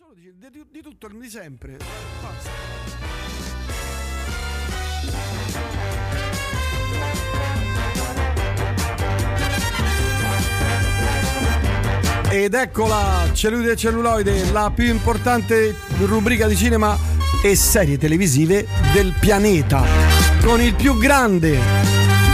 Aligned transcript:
solo 0.00 0.14
di, 0.14 0.32
di, 0.38 0.64
di 0.70 0.80
tutto, 0.80 1.08
di 1.08 1.28
sempre. 1.28 1.76
Ed 12.30 12.54
eccola, 12.54 13.28
Cellulite 13.34 13.72
e 13.72 13.76
Celluloide, 13.76 14.50
la 14.52 14.72
più 14.74 14.86
importante 14.86 15.74
rubrica 15.98 16.46
di 16.46 16.56
cinema 16.56 16.96
e 17.44 17.54
serie 17.54 17.98
televisive 17.98 18.66
del 18.94 19.14
pianeta. 19.20 19.84
Con 20.42 20.62
il 20.62 20.74
più 20.74 20.96
grande, 20.96 21.58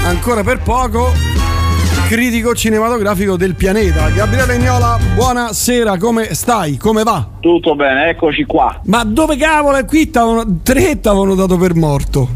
ancora 0.05 0.45
per 0.45 0.63
poco, 0.63 1.11
critico 2.07 2.55
cinematografico 2.55 3.37
del 3.37 3.57
pianeta. 3.57 4.09
Gabriele 4.11 4.55
Ignola, 4.55 4.97
buonasera, 5.15 5.99
come 5.99 6.35
stai? 6.35 6.77
Come 6.77 7.03
va? 7.03 7.27
Tutto 7.41 7.75
bene, 7.75 8.11
eccoci 8.11 8.45
qua. 8.45 8.81
Ma 8.85 9.03
dove 9.03 9.37
cavolo 9.37 9.77
è 9.77 9.85
qui? 9.85 10.09
T'avano, 10.09 10.61
tre 10.63 11.01
t'avevano 11.01 11.35
dato 11.35 11.57
per 11.57 11.75
morto. 11.75 12.29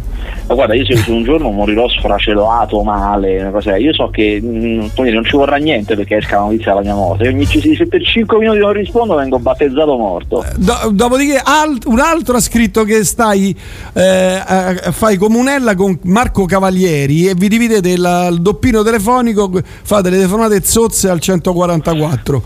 Ma 0.50 0.56
guarda, 0.56 0.74
io 0.74 0.84
se 0.84 0.98
un 1.12 1.22
giorno 1.22 1.50
morirò 1.52 1.88
sfracellato 1.88 2.82
male, 2.82 3.52
io 3.78 3.95
so 3.95 4.10
che 4.10 4.41
mh, 4.42 4.91
dire, 4.96 5.12
non 5.12 5.24
ci 5.24 5.36
vorrà 5.36 5.56
niente 5.58 5.95
perché 5.95 6.16
esca 6.16 6.38
la 6.38 6.42
notizia 6.46 6.72
della 6.72 6.80
mia 6.82 6.95
morte. 6.95 7.28
Ogni, 7.28 7.46
se 7.46 7.86
per 7.86 8.02
5 8.04 8.36
minuti 8.36 8.58
non 8.58 8.72
rispondo 8.72 9.14
vengo 9.14 9.38
battezzato 9.38 9.96
morto. 9.96 10.44
Do- 10.56 10.91
dopodiché 10.91 11.41
alt- 11.41 11.86
un 11.86 12.00
altro 12.00 12.34
ha 12.36 12.41
scritto 12.41 12.82
che 12.82 13.05
stai 13.05 13.56
eh, 13.92 14.42
eh, 14.48 14.91
fai 14.91 15.16
comunella 15.18 15.77
con 15.77 15.96
Marco 16.02 16.46
Cavalieri 16.46 17.28
e 17.28 17.34
vi 17.36 17.46
dividete 17.46 17.96
la- 17.96 18.27
il 18.27 18.42
doppino 18.42 18.82
telefonico, 18.82 19.52
fate 19.82 20.10
le 20.10 20.16
telefonate 20.16 20.62
zozze 20.64 21.08
al 21.10 21.20
144. 21.20 22.42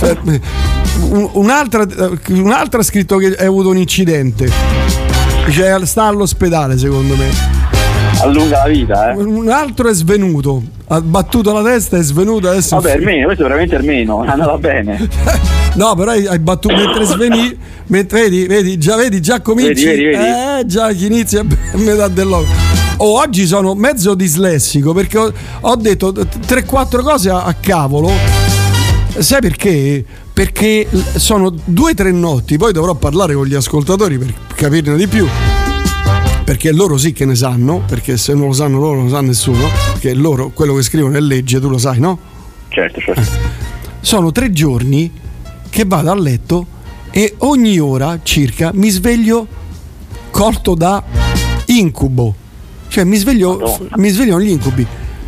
Cioè, 0.00 0.16
un- 1.10 1.28
un'altra, 1.34 1.86
un'altra 2.30 2.80
ha 2.80 2.82
scritto 2.82 3.18
che 3.18 3.26
hai 3.38 3.44
avuto 3.46 3.68
un 3.68 3.76
incidente. 3.76 5.03
Cioè, 5.50 5.84
sta 5.84 6.04
all'ospedale 6.04 6.78
secondo 6.78 7.16
me. 7.16 7.28
Allunga 8.22 8.58
la 8.64 8.68
vita, 8.68 9.10
eh. 9.12 9.16
Un 9.16 9.48
altro 9.48 9.88
è 9.88 9.94
svenuto, 9.94 10.62
ha 10.88 11.00
battuto 11.00 11.52
la 11.52 11.62
testa 11.62 11.96
e 11.96 12.00
è 12.00 12.02
svenuto 12.02 12.48
adesso. 12.48 12.76
Vabbè, 12.76 12.92
almeno, 12.92 13.26
questo 13.26 13.44
è 13.44 13.46
veramente 13.48 13.76
almeno, 13.76 14.22
è 14.24 14.28
andata 14.28 14.56
bene. 14.56 15.08
No, 15.74 15.94
però 15.94 16.12
hai, 16.12 16.26
hai 16.26 16.38
battuto 16.38 16.74
mentre 16.74 17.04
sveni, 17.04 17.56
mentre 17.88 18.22
vedi, 18.22 18.46
vedi, 18.46 18.78
già 18.78 18.96
vedi, 18.96 19.20
già 19.20 19.40
cominci. 19.40 19.84
Vedi, 19.84 20.04
vedi, 20.04 20.16
vedi. 20.16 20.28
Eh, 20.60 20.66
già 20.66 20.92
chi 20.92 21.06
inizia 21.06 21.40
a 21.44 21.76
metà 21.76 22.08
dell'opera. 22.08 22.72
Oh, 22.98 23.18
oggi 23.18 23.44
sono 23.46 23.74
mezzo 23.74 24.14
dislessico 24.14 24.92
perché 24.92 25.18
ho, 25.18 25.32
ho 25.60 25.76
detto 25.76 26.12
3-4 26.12 27.02
cose 27.02 27.30
a, 27.30 27.44
a 27.44 27.54
cavolo. 27.54 28.10
Sai 29.18 29.40
perché? 29.40 30.04
Perché 30.34 30.88
sono 31.14 31.54
due 31.64 31.92
o 31.92 31.94
tre 31.94 32.10
notti, 32.10 32.56
poi 32.56 32.72
dovrò 32.72 32.96
parlare 32.96 33.34
con 33.34 33.46
gli 33.46 33.54
ascoltatori 33.54 34.18
per 34.18 34.34
capirne 34.56 34.96
di 34.96 35.06
più. 35.06 35.24
Perché 36.44 36.72
loro 36.72 36.98
sì 36.98 37.12
che 37.12 37.24
ne 37.24 37.36
sanno, 37.36 37.84
perché 37.86 38.16
se 38.16 38.34
non 38.34 38.48
lo 38.48 38.52
sanno 38.52 38.80
loro 38.80 38.96
non 38.96 39.04
lo 39.04 39.10
sa 39.10 39.20
nessuno, 39.20 39.68
perché 39.92 40.12
loro 40.12 40.50
quello 40.50 40.74
che 40.74 40.82
scrivono 40.82 41.16
è 41.16 41.20
legge, 41.20 41.60
tu 41.60 41.68
lo 41.68 41.78
sai, 41.78 42.00
no? 42.00 42.18
Certo, 42.68 43.00
certo. 43.00 43.22
sono 44.00 44.32
tre 44.32 44.50
giorni 44.50 45.10
che 45.70 45.84
vado 45.84 46.10
a 46.10 46.14
letto 46.16 46.66
e 47.12 47.34
ogni 47.38 47.78
ora 47.78 48.18
circa 48.24 48.72
mi 48.74 48.90
sveglio 48.90 49.46
colto 50.30 50.74
da 50.74 51.00
incubo. 51.66 52.34
Cioè 52.88 53.04
mi 53.04 53.16
sveglio, 53.16 53.88
mi 53.94 54.08
svegliano 54.08 54.40
gli 54.40 54.50
incubi. 54.50 54.86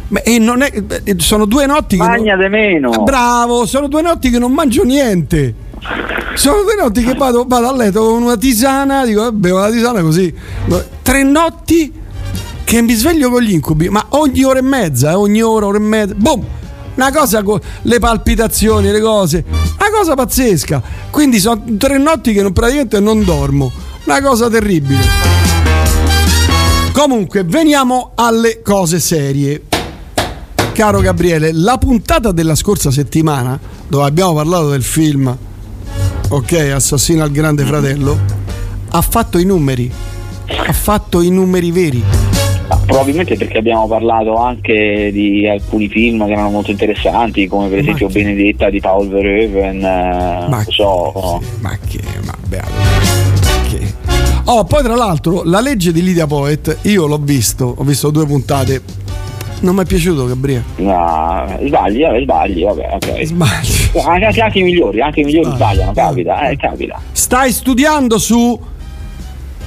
Ma- 0.09 0.23
E 0.23 0.39
non 0.39 0.62
è, 0.62 0.73
sono 1.17 1.45
due 1.47 1.67
notti 1.67 1.97
che... 1.97 2.03
non- 2.03 2.51
meno. 2.51 2.91
Bravo, 3.03 3.67
sono 3.67 3.89
due 3.89 4.03
notti 4.03 4.31
che 4.31 4.39
non 4.39 4.53
mangio 4.53 4.85
niente. 4.85 5.55
Sono 6.35 6.62
due 6.62 6.75
notti 6.79 7.03
che 7.03 7.15
vado, 7.15 7.45
vado 7.47 7.69
a 7.69 7.75
letto 7.75 8.05
con 8.05 8.23
una 8.23 8.37
tisana, 8.37 9.05
dico, 9.05 9.27
"Eh, 9.29 9.33
bevo 9.33 9.59
la 9.59 9.71
tisana 9.71 10.01
così. 10.03 10.33
Tre 11.03 11.23
notti 11.23 11.93
che 12.65 12.83
mi 12.83 12.93
sveglio 12.95 13.31
con 13.31 13.43
gli 13.43 13.53
incubi, 13.53 13.89
ma 13.89 14.05
ogni 14.11 14.43
ora 14.44 14.59
e 14.59 14.62
mezza, 14.62 15.11
eh, 15.12 15.15
ogni 15.15 15.41
ora, 15.43 15.67
ora 15.67 15.77
e 15.78 15.81
mezza, 15.81 16.15
boom! 16.15 16.44
Una 16.97 17.12
cosa 17.12 17.43
con 17.43 17.61
le 17.83 17.99
palpitazioni, 17.99 18.91
le 18.91 19.00
cose, 19.00 19.44
una 19.49 19.91
cosa 19.99 20.15
pazzesca. 20.15 20.83
Quindi 21.11 21.38
sono 21.38 21.62
tre 21.78 21.99
notti 21.99 22.33
che 22.33 22.43
non, 22.43 22.53
praticamente 22.53 23.00
non 23.00 23.23
dormo. 23.25 23.71
Una 24.05 24.21
cosa 24.23 24.49
terribile. 24.49 25.00
Comunque, 26.93 27.44
veniamo 27.44 28.12
alle 28.15 28.62
cose 28.62 28.99
serie. 29.00 29.62
Caro 30.76 31.00
Gabriele, 31.00 31.53
la 31.54 31.78
puntata 31.78 32.32
della 32.32 32.54
scorsa 32.54 32.91
settimana, 32.91 33.59
dove 33.88 34.04
abbiamo 34.04 34.34
parlato 34.34 34.69
del 34.69 34.82
film, 34.82 35.34
ok, 36.28 36.53
Assassino 36.75 37.22
al 37.22 37.31
Grande 37.31 37.64
Fratello, 37.64 38.19
ha 38.91 39.00
fatto 39.00 39.38
i 39.38 39.47
numeri. 39.47 39.91
Ha 40.44 40.72
fatto 40.75 41.22
i 41.22 41.31
numeri 41.31 41.70
veri. 41.70 42.04
Ma 42.69 42.76
probabilmente 42.84 43.38
perché 43.38 43.56
abbiamo 43.56 43.88
parlato 43.88 44.37
anche 44.37 45.09
di 45.14 45.48
alcuni 45.48 45.88
film 45.88 46.26
che 46.26 46.32
erano 46.32 46.50
molto 46.50 46.70
interessanti, 46.72 47.47
come 47.47 47.69
per 47.69 47.76
Ma 47.78 47.82
esempio 47.82 48.08
che- 48.08 48.12
Benedetta 48.22 48.69
di 48.69 48.78
Paul 48.78 49.08
Verhoeven, 49.08 49.82
eh, 49.82 50.47
non 50.47 50.64
so. 50.69 51.10
no. 51.14 51.41
sì, 51.43 51.48
ma 51.62 51.78
che, 51.88 52.00
ma 52.26 52.34
beato. 52.47 52.70
Che. 53.70 53.94
Oh, 54.44 54.64
poi 54.64 54.82
tra 54.82 54.94
l'altro 54.94 55.43
la 55.43 55.60
legge 55.60 55.91
di 55.91 56.03
Lydia 56.03 56.26
Poet, 56.26 56.81
io 56.82 57.06
l'ho 57.06 57.19
visto, 57.19 57.75
ho 57.78 57.82
visto 57.82 58.10
due 58.10 58.26
puntate. 58.26 59.04
Non 59.66 59.75
mi 59.75 59.82
è 59.82 59.84
piaciuto, 59.84 60.27
Gabriele. 60.27 60.62
No, 60.77 61.59
sbagli, 61.66 62.00
vabbè, 62.03 62.21
sbagli, 62.22 62.62
vabbè, 62.62 62.88
ok. 62.93 63.25
Sbaglio. 63.27 64.09
Anche, 64.09 64.25
anche- 64.27 64.41
anche 64.41 64.59
i 64.60 64.62
migliori, 64.62 65.00
anche 65.00 65.21
i 65.22 65.25
migliori 65.25 65.49
Ah, 65.50 65.54
sbagliano, 65.56 65.91
ah, 65.91 65.94
capita, 65.94 66.49
eh, 66.49 66.56
capita. 66.56 67.00
Stai 67.10 67.50
studiando 67.50 68.16
su 68.16 68.60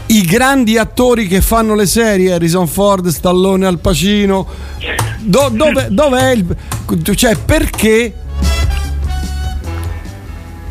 i 0.06 0.22
grandi 0.22 0.78
attori 0.78 1.28
che 1.28 1.42
fanno 1.42 1.76
le 1.76 1.86
serie, 1.86 2.32
Harrison 2.32 2.66
Ford, 2.66 3.08
Stallone, 3.10 3.66
Al 3.66 3.80
Pacino. 3.80 4.48
Do- 5.20 5.50
dove, 5.52 5.88
dov'è 5.90 6.32
il. 6.32 6.46
Cioè, 7.16 7.36
perché? 7.36 8.14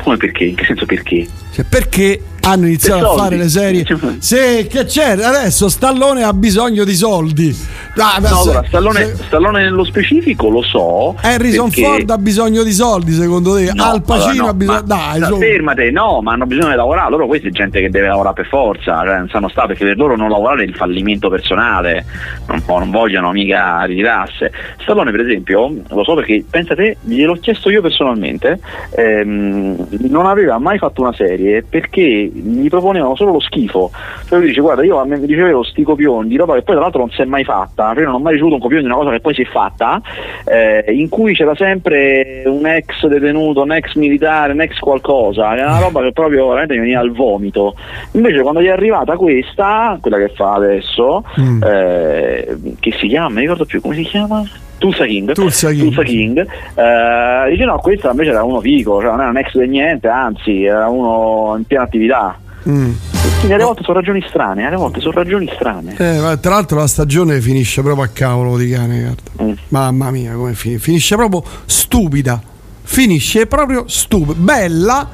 Come 0.03 0.17
perché? 0.17 0.45
In 0.45 0.55
che 0.55 0.65
senso 0.65 0.87
perché? 0.87 1.27
Cioè, 1.53 1.67
perché 1.67 2.23
hanno 2.43 2.67
iniziato 2.67 3.13
a 3.13 3.17
fare 3.17 3.37
le 3.37 3.49
serie? 3.49 3.85
Sì, 4.19 4.67
che 4.69 4.85
c'è? 4.85 5.13
Adesso 5.13 5.69
Stallone 5.69 6.23
ha 6.23 6.33
bisogno 6.33 6.85
di 6.85 6.95
soldi. 6.95 7.57
Ah, 8.01 8.19
No, 8.21 8.27
se- 8.29 8.33
allora, 8.51 8.65
Stallone, 8.67 9.05
se- 9.07 9.25
Stallone 9.25 9.63
nello 9.65 9.85
specifico 9.85 10.49
lo 10.49 10.63
so. 10.63 11.17
Harrison 11.21 11.69
perché- 11.69 11.83
Ford 11.85 12.11
ha 12.11 12.19
bisogno 12.19 12.63
di 12.63 12.73
soldi, 12.73 13.13
secondo 13.13 13.57
te? 13.57 13.71
No, 13.75 13.85
Al 13.85 14.03
Pacino 14.03 14.29
allora 14.31 14.43
no, 14.45 14.49
ha 14.49 14.55
bisogno. 14.55 14.79
ma- 14.79 14.87
Dai, 14.87 15.19
no, 15.21 15.37
fermate, 15.37 15.91
no, 15.91 16.21
ma 16.23 16.33
hanno 16.33 16.47
bisogno 16.47 16.69
di 16.71 16.77
lavorare. 16.77 17.11
Loro 17.11 17.27
questa 17.27 17.49
è 17.49 17.51
gente 17.51 17.81
che 17.81 17.91
deve 17.91 18.07
lavorare 18.07 18.35
per 18.35 18.47
forza, 18.47 19.03
cioè, 19.05 19.19
non 19.19 19.29
sanno 19.31 19.49
stare 19.49 19.69
perché 19.69 19.85
per 19.85 19.97
loro 19.97 20.17
non 20.17 20.31
lavorare 20.31 20.63
è 20.63 20.67
il 20.67 20.75
fallimento 20.75 21.29
personale, 21.29 22.05
non, 22.47 22.63
non 22.67 22.91
vogliono 22.91 23.33
mica 23.33 23.83
ritirarsi. 23.83 24.47
Stallone, 24.81 25.11
per 25.11 25.21
esempio, 25.21 25.75
lo 25.89 26.05
so 26.05 26.15
perché 26.15 26.45
pensate, 26.49 26.99
gliel'ho 27.03 27.35
chiesto 27.35 27.69
io 27.69 27.83
personalmente, 27.83 28.61
ehm, 28.97 29.87
non 30.09 30.27
aveva 30.27 30.59
mai 30.59 30.79
fatto 30.79 31.03
una 31.03 31.13
serie 31.13 31.63
perché 31.69 32.31
gli 32.41 32.69
proponevano 32.69 33.15
solo 33.17 33.33
lo 33.33 33.41
schifo. 33.41 33.91
Cioè 34.27 34.39
lui 34.39 34.49
dice, 34.49 34.61
guarda, 34.61 34.85
io 34.85 34.99
a 34.99 35.05
me- 35.05 35.19
ricevevo 35.19 35.63
sti 35.63 35.83
copioni 35.83 36.29
di 36.29 36.37
roba 36.37 36.55
che 36.55 36.63
poi 36.63 36.75
tra 36.75 36.85
l'altro 36.85 37.01
non 37.01 37.11
si 37.11 37.23
è 37.23 37.25
mai 37.25 37.45
fatta, 37.45 37.91
cioè 37.93 38.01
io 38.01 38.07
non 38.07 38.15
ho 38.15 38.19
mai 38.19 38.33
ricevuto 38.33 38.55
un 38.57 38.61
copione 38.61 38.83
di 38.83 38.89
una 38.89 38.97
cosa 38.99 39.11
che 39.11 39.21
poi 39.21 39.35
si 39.35 39.43
è 39.43 39.47
fatta, 39.47 40.01
eh, 40.45 40.85
in 40.89 41.09
cui 41.09 41.35
c'era 41.35 41.55
sempre 41.55 42.43
un 42.47 42.67
ex 42.67 43.07
detenuto, 43.07 43.63
un 43.63 43.73
ex 43.73 43.95
militare, 43.95 44.53
un 44.53 44.61
ex 44.61 44.79
qualcosa, 44.79 45.57
era 45.57 45.67
una 45.71 45.81
roba 45.81 46.03
che 46.03 46.13
proprio 46.13 46.47
veramente 46.49 46.75
mi 46.75 46.81
veniva 46.81 47.01
al 47.01 47.13
vomito. 47.13 47.75
Invece 48.13 48.41
quando 48.43 48.61
gli 48.63 48.67
è 48.67 48.71
arrivata 48.71 49.17
questa, 49.17 49.99
quella 50.01 50.17
che 50.19 50.29
fa 50.29 50.55
adesso, 50.55 51.25
Mm. 51.41 51.63
eh, 51.63 52.59
che 52.81 52.93
si 52.93 53.09
chiama, 53.09 53.27
non 53.27 53.35
mi 53.35 53.41
ricordo 53.43 53.65
più 53.65 53.81
come 53.81 53.95
si 53.95 54.03
chiama? 54.03 54.43
Tulsa 54.79 55.05
King, 55.05 55.33
Tulsa 55.33 55.71
King. 55.71 56.03
King, 56.05 56.39
eh, 56.39 57.51
dice 57.51 57.65
no, 57.65 57.79
questa 57.79 58.11
invece 58.11 58.31
era 58.31 58.43
uno 58.45 58.61
figo, 58.61 59.01
cioè 59.01 59.11
non 59.11 59.21
era 59.21 59.29
un 59.31 59.37
ex 59.37 59.59
di 59.59 59.67
niente, 59.67 60.09
anzi 60.09 60.65
era 60.65 60.89
uno 60.89 61.57
in 61.57 61.65
piena 61.65 61.85
attività. 61.85 62.39
Mm. 62.69 62.93
Quindi 63.39 63.53
alle 63.53 63.65
volte 63.65 63.83
sono 63.83 63.99
ragioni 63.99 64.25
strane, 64.27 64.67
alle 64.67 64.77
volte 64.77 65.01
sono 65.01 65.15
ragioni 65.15 65.51
strane. 65.55 65.95
Eh, 65.97 66.19
ma 66.19 66.37
tra 66.37 66.55
l'altro 66.55 66.79
la 66.79 66.87
stagione 66.87 67.41
finisce 67.41 67.83
proprio 67.83 68.05
a 68.05 68.09
cavolo 68.09 68.57
di 68.57 68.71
cane. 68.71 69.15
Mm. 69.43 69.53
Mamma 69.69 70.11
mia, 70.11 70.33
come 70.33 70.55
finisce? 70.55 70.83
Finisce 70.83 71.17
proprio 71.17 71.45
stupida. 71.67 72.41
Finisce 72.83 73.47
proprio 73.47 73.85
stupida. 73.87 74.35
Bella. 74.35 75.09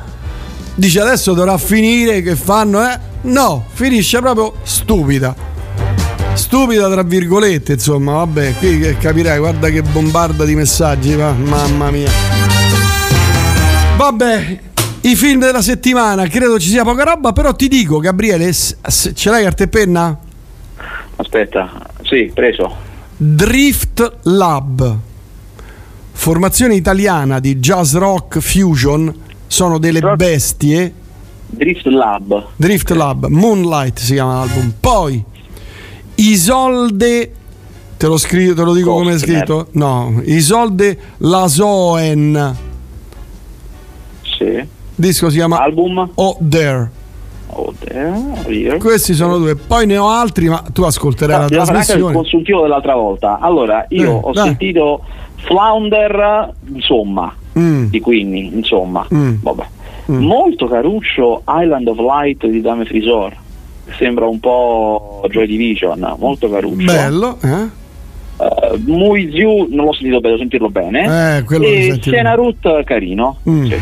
Dice 0.77 1.01
adesso 1.01 1.35
dovrà 1.35 1.57
finire, 1.59 2.23
che 2.23 2.35
fanno, 2.35 2.83
eh? 2.83 2.99
No, 3.23 3.65
finisce 3.73 4.21
proprio 4.21 4.55
stupida. 4.63 5.53
Stupida 6.35 6.91
tra 6.91 7.03
virgolette, 7.03 7.75
insomma, 7.75 8.15
vabbè, 8.15 8.55
qui 8.59 8.97
capirai, 8.99 9.39
guarda 9.39 9.69
che 9.71 9.83
bombarda 9.83 10.45
di 10.45 10.55
messaggi, 10.55 11.15
va, 11.15 11.33
mamma 11.33 11.91
mia. 11.91 12.11
Vabbè, 13.97 14.61
i 15.03 15.15
film 15.17 15.41
della 15.41 15.63
settimana, 15.63 16.27
credo 16.27 16.59
ci 16.59 16.69
sia 16.69 16.83
poca 16.83 17.05
roba, 17.05 17.33
però 17.33 17.55
ti 17.55 17.69
dico, 17.69 17.99
Gabriele, 17.99 18.53
ce 18.53 19.31
l'hai 19.31 19.45
carta 19.45 19.65
e 19.65 19.69
penna? 19.69 20.19
Aspetta, 21.17 21.71
sì, 22.03 22.31
preso. 22.35 22.77
Drift 23.17 24.19
Lab, 24.23 24.99
formazione 26.13 26.75
italiana 26.75 27.39
di 27.39 27.59
jazz 27.61 27.95
rock 27.95 28.41
fusion 28.41 29.13
sono 29.47 29.79
delle 29.79 30.01
bestie. 30.17 30.93
Drift 31.47 31.87
Lab. 31.87 32.49
Drift 32.57 32.91
Lab, 32.91 33.27
Moonlight 33.27 33.99
si 34.01 34.15
chiama 34.15 34.39
l'album. 34.39 34.73
Poi 34.81 35.25
Isolde 36.17 37.33
Te 37.97 38.07
lo, 38.07 38.17
scrivo, 38.19 38.55
te 38.55 38.63
lo 38.63 38.75
dico 38.75 38.93
come 38.93 39.15
è 39.15 39.19
scritto? 39.19 39.69
No, 39.73 40.21
Isolde 40.25 40.99
Lasoen. 41.19 42.57
Sì. 44.23 44.67
Disco 44.95 45.31
si 45.31 45.37
chiama 45.37 45.61
Album? 45.61 46.11
Oh 46.15 46.37
There. 46.49 46.91
Oh 47.57 47.73
there. 47.79 48.79
Questi 48.79 49.15
sono 49.15 49.39
due, 49.39 49.55
poi 49.55 49.87
ne 49.87 49.97
ho 49.97 50.09
altri, 50.09 50.49
ma 50.49 50.63
tu 50.73 50.83
ascolterai 50.83 51.37
no, 51.37 51.43
la 51.43 51.65
trasmissione. 51.65 52.11
Il 52.11 52.17
consultivo 52.17 52.63
dell'altra 52.63 52.95
volta. 52.97 53.39
Allora, 53.39 53.87
io 53.91 54.11
eh, 54.11 54.21
ho 54.23 54.33
dai. 54.33 54.45
sentito 54.45 55.05
Flounder, 55.37 56.53
insomma, 56.73 57.33
mm. 57.57 57.87
di 57.87 58.01
Queenie, 58.01 58.51
insomma, 58.53 59.07
mm. 59.13 59.35
vabbè. 59.41 59.67
Mm. 60.11 60.23
Molto 60.25 60.67
caruccio 60.67 61.43
Island 61.47 61.87
of 61.87 61.99
Light 61.99 62.45
di 62.45 62.61
Dame 62.61 62.85
Frisor. 62.85 63.35
Sembra 63.99 64.27
un 64.27 64.41
po' 64.41 65.25
Joy 65.31 65.47
Division, 65.47 66.17
molto 66.19 66.51
caruccio. 66.51 66.85
Bello, 66.85 67.39
eh? 67.43 67.83
Uh, 68.37 68.91
With 68.91 69.33
You 69.33 69.69
non 69.71 69.85
l'ho 69.87 69.93
sentito 69.93 70.21
bene, 70.21 70.35
devo 70.35 70.39
sentirlo 70.39 70.71
bene. 70.71 71.39
Eh, 71.39 71.93
e 71.93 71.99
Siena 72.03 72.35
Root 72.35 72.83
carino. 72.85 73.39
Mm. 73.49 73.67
Sì. 73.67 73.77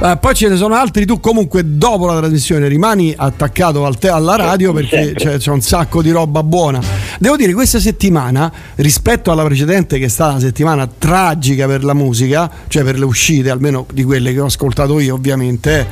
Eh, 0.00 0.16
poi 0.20 0.32
ce 0.32 0.48
ne 0.48 0.54
sono 0.54 0.76
altri, 0.76 1.04
tu 1.04 1.18
comunque 1.18 1.62
dopo 1.64 2.06
la 2.06 2.18
trasmissione 2.18 2.68
rimani 2.68 3.12
attaccato 3.16 3.84
al 3.84 3.98
te- 3.98 4.08
alla 4.08 4.36
radio 4.36 4.72
perché 4.72 5.12
c'è, 5.16 5.38
c'è, 5.38 5.50
un 5.50 5.60
sacco 5.60 6.02
di 6.02 6.12
roba 6.12 6.44
buona. 6.44 6.80
Devo 7.18 7.34
dire, 7.34 7.52
questa 7.52 7.80
settimana, 7.80 8.52
rispetto 8.76 9.32
alla 9.32 9.42
precedente 9.42 9.98
che 9.98 10.04
è 10.04 10.08
stata 10.08 10.30
una 10.30 10.40
settimana 10.40 10.86
tragica 10.86 11.66
per 11.66 11.82
la 11.82 11.94
musica, 11.94 12.48
cioè 12.68 12.84
per 12.84 12.96
le 12.96 13.04
uscite, 13.06 13.50
almeno 13.50 13.86
di 13.92 14.04
quelle 14.04 14.32
che 14.32 14.38
ho 14.38 14.46
ascoltato 14.46 15.00
io 15.00 15.14
ovviamente, 15.14 15.86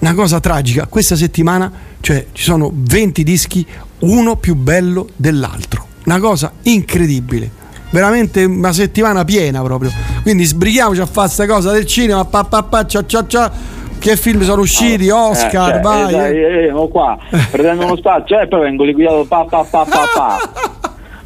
una 0.00 0.14
cosa 0.14 0.40
tragica, 0.40 0.86
questa 0.86 1.14
settimana 1.14 1.70
cioè, 2.00 2.26
ci 2.32 2.42
sono 2.42 2.70
20 2.72 3.22
dischi, 3.22 3.66
uno 4.00 4.36
più 4.36 4.54
bello 4.54 5.08
dell'altro. 5.16 5.86
Una 6.06 6.18
cosa 6.18 6.52
incredibile. 6.62 7.58
Veramente 7.90 8.44
una 8.44 8.72
settimana 8.72 9.24
piena 9.24 9.62
proprio. 9.62 9.90
Quindi 10.22 10.44
sbrighiamoci 10.44 11.00
a 11.00 11.06
fare 11.06 11.26
questa 11.26 11.46
cosa 11.46 11.72
del 11.72 11.86
cinema 11.86 12.24
pa, 12.24 12.44
pa, 12.44 12.62
pa, 12.62 12.86
cia, 12.86 13.04
cia, 13.04 13.26
cia. 13.26 13.52
che 13.98 14.16
film 14.16 14.42
sono 14.42 14.62
usciti? 14.62 15.08
Eh, 15.08 15.12
Oscar 15.12 15.76
eh, 15.76 15.80
vai. 15.80 16.14
eh, 16.14 16.18
eh, 16.18 16.64
eh, 16.68 16.88
qua. 16.90 17.18
Prendendo 17.50 17.84
uno 17.84 17.96
spazio 17.96 18.40
e 18.40 18.48
poi 18.48 18.60
vengo 18.60 18.84
liquidato 18.84 19.24
pa 19.28 19.44
pa 19.44 19.64
pa 19.64 19.84
pa 19.84 20.04
pa. 20.14 20.52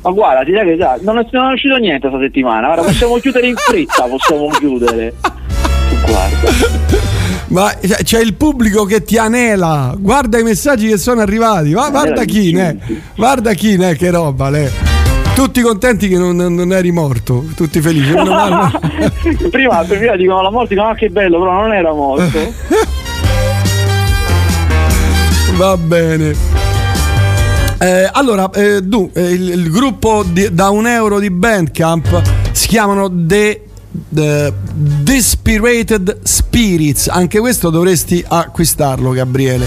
Ma 0.00 0.11
guarda 0.11 0.43
ti 0.44 0.53
sai 0.53 0.67
che 0.67 0.76
già, 0.76 0.99
non, 1.00 1.19
è, 1.19 1.26
non 1.31 1.50
è 1.50 1.53
uscito 1.53 1.76
niente 1.76 2.09
questa 2.09 2.26
settimana. 2.26 2.67
Guarda 2.67 2.82
possiamo 2.82 3.17
chiudere 3.19 3.47
in 3.47 3.55
fretta 3.56 4.05
possiamo 4.05 4.49
chiudere. 4.49 5.15
Guarda 6.06 7.13
ma 7.54 7.72
c'è 8.02 8.20
il 8.20 8.34
pubblico 8.34 8.84
che 8.84 9.04
ti 9.04 9.16
anela. 9.16 9.94
Guarda 9.96 10.40
i 10.40 10.42
messaggi 10.42 10.88
che 10.88 10.98
sono 10.98 11.20
arrivati. 11.20 11.72
Ma, 11.72 11.88
guarda 11.88 12.24
chi, 12.24 12.50
ne? 12.50 12.76
Guarda 13.14 13.52
chi, 13.52 13.76
ne? 13.76 13.94
Che 13.94 14.10
roba, 14.10 14.50
le. 14.50 14.72
Tutti 15.36 15.60
contenti 15.62 16.08
che 16.08 16.18
non, 16.18 16.34
non 16.34 16.72
eri 16.72 16.90
morto, 16.90 17.44
tutti 17.54 17.80
felici. 17.80 18.12
prima, 18.12 19.84
prima 19.86 20.16
dicono 20.16 20.42
la 20.42 20.50
morte, 20.50 20.74
dicono 20.74 20.88
ah, 20.88 20.94
che 20.96 21.10
bello, 21.10 21.38
però 21.38 21.52
non 21.52 21.72
era 21.72 21.92
morto. 21.92 22.38
Va 25.54 25.76
bene. 25.76 26.34
Eh, 27.78 28.10
allora, 28.12 28.50
eh, 28.50 28.82
du, 28.82 29.08
eh, 29.14 29.30
il, 29.30 29.48
il, 29.50 29.70
gruppo 29.70 30.24
di, 30.26 30.52
da 30.52 30.70
un 30.70 30.88
euro 30.88 31.20
di 31.20 31.30
Bandcamp 31.30 32.22
si 32.50 32.66
chiamano 32.66 33.08
The 33.12 33.60
The 34.08 34.52
Desperated 34.75 36.19
Spirits, 36.25 37.08
anche 37.08 37.38
questo 37.38 37.70
dovresti 37.70 38.25
acquistarlo, 38.26 39.11
Gabriele. 39.11 39.67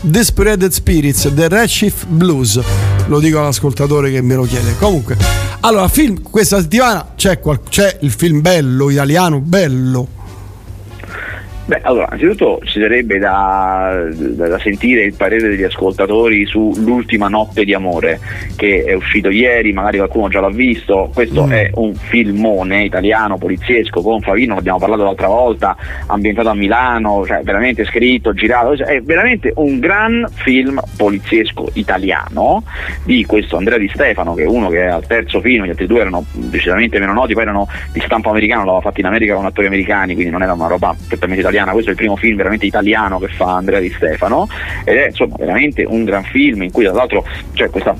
Desperated 0.00 0.70
Spirits, 0.70 1.32
The 1.34 1.48
Redshift 1.48 2.06
Blues. 2.06 2.60
Lo 3.06 3.18
dico 3.18 3.38
all'ascoltatore 3.38 4.10
che 4.10 4.20
me 4.20 4.34
lo 4.34 4.44
chiede. 4.44 4.76
Comunque, 4.78 5.16
allora, 5.60 5.88
film 5.88 6.22
questa 6.22 6.60
settimana 6.60 7.12
c'è, 7.16 7.40
qual- 7.40 7.62
c'è 7.68 7.98
il 8.02 8.12
film 8.12 8.40
bello, 8.40 8.90
italiano, 8.90 9.40
bello 9.40 10.22
Beh, 11.66 11.80
allora, 11.80 12.08
innanzitutto 12.12 12.60
ci 12.64 12.78
sarebbe 12.78 13.16
da, 13.16 14.06
da, 14.12 14.48
da, 14.48 14.58
sentire 14.58 15.04
il 15.04 15.14
parere 15.14 15.48
degli 15.48 15.62
ascoltatori 15.62 16.44
su 16.44 16.72
L'ultima 16.76 17.28
notte 17.28 17.64
di 17.64 17.72
amore, 17.72 18.20
che 18.54 18.84
è 18.84 18.92
uscito 18.92 19.30
ieri, 19.30 19.72
magari 19.72 19.96
qualcuno 19.96 20.28
già 20.28 20.40
l'ha 20.40 20.50
visto. 20.50 21.10
Questo 21.14 21.46
mm. 21.46 21.50
è 21.52 21.70
un 21.76 21.94
filmone 21.94 22.84
italiano, 22.84 23.38
poliziesco, 23.38 24.02
con 24.02 24.20
Favino, 24.20 24.56
abbiamo 24.56 24.78
parlato 24.78 25.04
l'altra 25.04 25.28
volta, 25.28 25.74
ambientato 26.06 26.50
a 26.50 26.54
Milano, 26.54 27.24
cioè 27.24 27.40
veramente 27.42 27.86
scritto, 27.86 28.34
girato, 28.34 28.76
cioè, 28.76 28.88
è 28.88 29.00
veramente 29.00 29.50
un 29.56 29.78
gran 29.78 30.26
film 30.34 30.78
poliziesco 30.98 31.70
italiano 31.72 32.62
di 33.04 33.24
questo 33.24 33.56
Andrea 33.56 33.78
Di 33.78 33.88
Stefano, 33.88 34.34
che 34.34 34.42
è 34.42 34.46
uno 34.46 34.68
che 34.68 34.82
è 34.82 34.88
al 34.88 35.06
terzo 35.06 35.40
film, 35.40 35.64
gli 35.64 35.70
altri 35.70 35.86
due 35.86 36.00
erano 36.00 36.26
decisamente 36.30 36.98
meno 36.98 37.14
noti, 37.14 37.32
poi 37.32 37.42
erano 37.44 37.68
di 37.90 38.00
stampo 38.00 38.28
americano, 38.28 38.64
l'aveva 38.64 38.82
fatto 38.82 39.00
in 39.00 39.06
America 39.06 39.34
con 39.34 39.46
attori 39.46 39.66
americani, 39.66 40.12
quindi 40.12 40.30
non 40.30 40.42
era 40.42 40.52
una 40.52 40.66
roba 40.66 40.94
prettamente 41.08 41.40
italiana 41.40 41.52
italiana, 41.54 41.72
questo 41.72 41.90
è 41.90 41.92
il 41.92 41.98
primo 41.98 42.16
film 42.16 42.36
veramente 42.36 42.66
italiano 42.66 43.18
che 43.18 43.28
fa 43.28 43.54
Andrea 43.54 43.80
Di 43.80 43.92
Stefano. 43.94 44.48
Ed 44.84 44.96
è 44.96 45.06
insomma 45.06 45.36
veramente 45.38 45.84
un 45.84 46.04
gran 46.04 46.24
film 46.24 46.62
in 46.62 46.72
cui 46.72 46.84
tra 46.84 46.92
l'altro 46.92 47.24
c'è 47.54 47.70
questa 47.70 47.94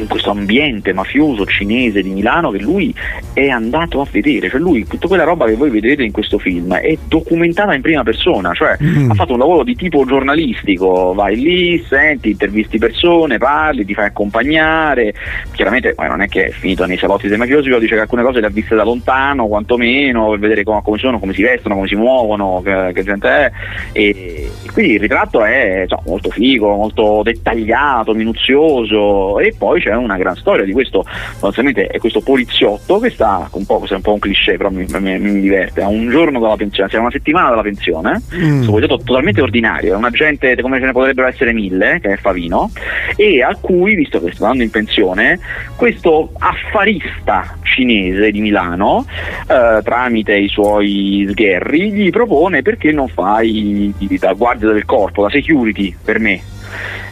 in 0.00 0.08
questo 0.08 0.30
ambiente 0.30 0.92
mafioso 0.92 1.44
cinese 1.46 2.02
di 2.02 2.10
Milano 2.10 2.50
che 2.50 2.60
lui 2.60 2.94
è 3.32 3.48
andato 3.48 4.00
a 4.00 4.06
vedere, 4.10 4.48
cioè 4.48 4.60
lui 4.60 4.86
tutta 4.86 5.08
quella 5.08 5.24
roba 5.24 5.46
che 5.46 5.54
voi 5.54 5.70
vedete 5.70 6.02
in 6.02 6.12
questo 6.12 6.38
film 6.38 6.74
è 6.74 6.96
documentata 7.06 7.74
in 7.74 7.82
prima 7.82 8.02
persona, 8.02 8.52
cioè 8.52 8.76
mm. 8.82 9.10
ha 9.10 9.14
fatto 9.14 9.32
un 9.32 9.38
lavoro 9.38 9.64
di 9.64 9.74
tipo 9.74 10.04
giornalistico, 10.04 11.12
vai 11.14 11.36
lì, 11.36 11.84
senti, 11.88 12.30
intervisti 12.30 12.78
persone, 12.78 13.38
parli, 13.38 13.84
ti 13.84 13.94
fai 13.94 14.06
accompagnare, 14.06 15.14
chiaramente 15.52 15.94
non 15.96 16.22
è 16.22 16.28
che 16.28 16.46
è 16.46 16.50
finito 16.50 16.84
nei 16.86 16.96
salotti 16.96 17.28
dei 17.28 17.38
mafiosi, 17.38 17.68
però 17.68 17.78
dice 17.78 17.94
che 17.94 18.00
alcune 18.00 18.22
cose 18.22 18.40
le 18.40 18.46
ha 18.46 18.50
viste 18.50 18.74
da 18.74 18.84
lontano, 18.84 19.46
quantomeno, 19.46 20.30
per 20.30 20.38
vedere 20.38 20.62
come, 20.62 20.80
come 20.82 20.98
sono, 20.98 21.18
come 21.18 21.32
si 21.32 21.42
vestono, 21.42 21.74
come 21.74 21.88
si 21.88 21.94
muovono, 21.94 22.60
che, 22.64 22.92
che 22.94 23.02
gente 23.02 23.28
è. 23.28 23.52
E, 23.92 24.50
quindi 24.72 24.94
il 24.94 25.00
ritratto 25.00 25.44
è 25.44 25.84
cioè, 25.86 26.00
molto 26.06 26.30
figo, 26.30 26.74
molto 26.74 27.22
dettagliato, 27.22 28.14
minuzioso. 28.14 29.38
E 29.40 29.54
poi 29.56 29.80
c'è 29.82 29.94
una 29.94 30.16
gran 30.16 30.36
storia 30.36 30.64
di 30.64 30.72
questo, 30.72 31.04
sostanzialmente 31.32 31.86
è 31.86 31.98
questo 31.98 32.20
poliziotto 32.20 33.00
che 33.00 33.10
sta, 33.10 33.48
un 33.52 33.66
po', 33.66 33.82
è 33.86 33.92
un 33.92 34.00
po' 34.00 34.12
un 34.12 34.18
cliché 34.20 34.56
però 34.56 34.70
mi, 34.70 34.86
mi, 34.88 35.18
mi 35.18 35.40
diverte, 35.40 35.82
a 35.82 35.88
un 35.88 36.08
giorno 36.08 36.38
dalla 36.38 36.56
pensione, 36.56 36.88
siamo 36.88 37.06
una 37.06 37.12
settimana 37.12 37.48
dalla 37.48 37.62
pensione, 37.62 38.22
mm. 38.34 38.54
questo 38.54 38.70
poliziotto 38.70 39.04
totalmente 39.04 39.40
ordinario, 39.40 39.94
è 39.94 39.96
un 39.96 40.04
agente 40.04 40.60
come 40.60 40.78
ce 40.78 40.86
ne 40.86 40.92
potrebbero 40.92 41.26
essere 41.26 41.52
mille, 41.52 41.98
che 42.00 42.12
è 42.12 42.16
Favino, 42.16 42.70
e 43.16 43.42
a 43.42 43.56
cui, 43.60 43.96
visto 43.96 44.22
che 44.22 44.30
sta 44.32 44.44
andando 44.44 44.62
in 44.62 44.70
pensione, 44.70 45.40
questo 45.76 46.30
affarista 46.38 47.56
cinese 47.62 48.30
di 48.30 48.40
Milano, 48.40 49.04
eh, 49.48 49.80
tramite 49.82 50.34
i 50.34 50.48
suoi 50.48 51.26
sgherri, 51.28 51.90
gli 51.92 52.10
propone 52.10 52.62
perché 52.62 52.92
non 52.92 53.08
fai 53.08 53.92
da 54.18 54.32
guardia 54.34 54.70
del 54.72 54.84
corpo, 54.84 55.22
da 55.22 55.30
security 55.30 55.94
per 56.04 56.18
me 56.18 56.51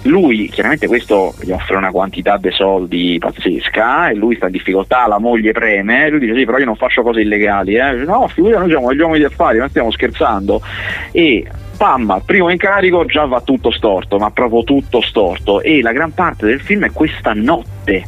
lui 0.02 0.48
chiaramente 0.48 0.86
questo 0.86 1.34
gli 1.40 1.50
offre 1.50 1.76
una 1.76 1.90
quantità 1.90 2.36
di 2.36 2.50
soldi 2.50 3.16
pazzesca 3.18 4.08
e 4.08 4.14
lui 4.14 4.36
sta 4.36 4.46
in 4.46 4.52
difficoltà, 4.52 5.06
la 5.06 5.18
moglie 5.18 5.52
preme, 5.52 6.08
lui 6.08 6.20
dice 6.20 6.34
sì 6.34 6.44
però 6.44 6.58
io 6.58 6.64
non 6.64 6.76
faccio 6.76 7.02
cose 7.02 7.20
illegali, 7.20 7.74
eh. 7.74 7.92
no 8.04 8.28
figurati 8.28 8.60
noi 8.60 8.70
siamo 8.70 8.92
gli 8.92 9.00
uomini 9.00 9.18
di 9.18 9.24
affari, 9.24 9.58
non 9.58 9.68
stiamo 9.68 9.90
scherzando 9.90 10.60
e 11.12 11.46
pam, 11.80 12.20
primo 12.26 12.50
incarico 12.50 13.06
già 13.06 13.24
va 13.24 13.40
tutto 13.40 13.70
storto, 13.70 14.18
ma 14.18 14.30
proprio 14.30 14.64
tutto 14.64 15.00
storto. 15.00 15.62
E 15.62 15.80
la 15.80 15.92
gran 15.92 16.12
parte 16.12 16.44
del 16.44 16.60
film 16.60 16.84
è 16.84 16.90
questa 16.92 17.32
notte, 17.32 18.04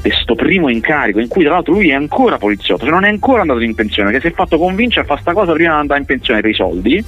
questo 0.00 0.36
primo 0.36 0.68
incarico 0.68 1.18
in 1.18 1.26
cui 1.26 1.42
tra 1.42 1.54
l'altro 1.54 1.72
lui 1.72 1.88
è 1.88 1.94
ancora 1.94 2.38
poliziotto, 2.38 2.84
cioè 2.84 2.92
non 2.92 3.04
è 3.04 3.08
ancora 3.08 3.40
andato 3.40 3.58
in 3.58 3.74
pensione, 3.74 4.12
che 4.12 4.20
si 4.20 4.28
è 4.28 4.30
fatto 4.30 4.58
convincere 4.58 5.00
a 5.00 5.04
fare 5.08 5.20
sta 5.22 5.32
cosa 5.32 5.52
prima 5.54 5.72
di 5.72 5.80
andare 5.80 5.98
in 5.98 6.06
pensione 6.06 6.40
per 6.40 6.50
i 6.50 6.54
soldi 6.54 7.04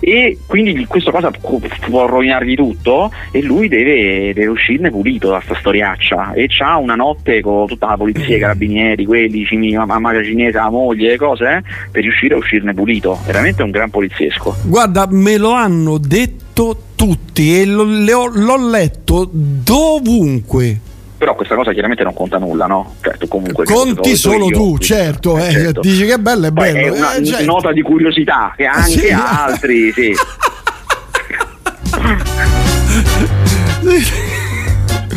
e 0.00 0.38
quindi 0.44 0.86
questa 0.86 1.12
cosa 1.12 1.30
può 1.30 2.06
rovinargli 2.06 2.56
tutto 2.56 3.12
e 3.30 3.40
lui 3.40 3.68
deve, 3.68 4.32
deve 4.34 4.46
uscirne 4.46 4.90
pulito 4.90 5.30
da 5.30 5.40
sta 5.40 5.54
storiaccia. 5.54 6.32
E 6.32 6.48
c'ha 6.48 6.78
una 6.78 6.96
notte 6.96 7.40
con 7.42 7.68
tutta 7.68 7.86
la 7.86 7.96
polizia, 7.96 8.34
i 8.34 8.40
carabinieri, 8.40 9.04
quelli, 9.04 9.70
la 9.70 9.86
mamma 9.86 10.20
cinese, 10.20 10.58
la 10.58 10.68
moglie, 10.68 11.10
le 11.10 11.16
cose, 11.16 11.44
eh, 11.44 11.62
per 11.92 12.02
riuscire 12.02 12.34
a 12.34 12.38
uscirne 12.38 12.74
pulito, 12.74 13.20
veramente 13.24 13.62
un 13.62 13.70
gran 13.70 13.88
poliziesco. 13.88 14.56
Guarda, 14.64 15.06
me 15.08 15.36
lo 15.36 15.58
hanno 15.60 15.98
detto 15.98 16.82
tutti 16.94 17.60
e 17.60 17.64
lo, 17.64 17.84
l'ho 17.84 18.68
letto 18.68 19.28
dovunque 19.32 20.80
però 21.20 21.34
questa 21.34 21.54
cosa 21.54 21.72
chiaramente 21.72 22.02
non 22.02 22.14
conta 22.14 22.38
nulla, 22.38 22.64
no? 22.64 22.94
Cioè, 23.02 23.18
tu 23.18 23.28
comunque 23.28 23.66
Conti 23.66 24.16
solo 24.16 24.46
io, 24.46 24.56
tu, 24.56 24.78
certo, 24.78 25.36
eh, 25.36 25.50
certo, 25.50 25.80
dici 25.82 26.06
che 26.06 26.18
bello, 26.18 26.46
è 26.46 26.50
bello. 26.50 26.78
È 26.78 26.88
una 26.88 27.12
eh, 27.12 27.26
certo. 27.26 27.44
nota 27.44 27.72
di 27.72 27.82
curiosità 27.82 28.54
che 28.56 28.64
anche 28.64 28.88
sì. 28.88 29.10
altri, 29.10 29.92
sì. 29.92 30.14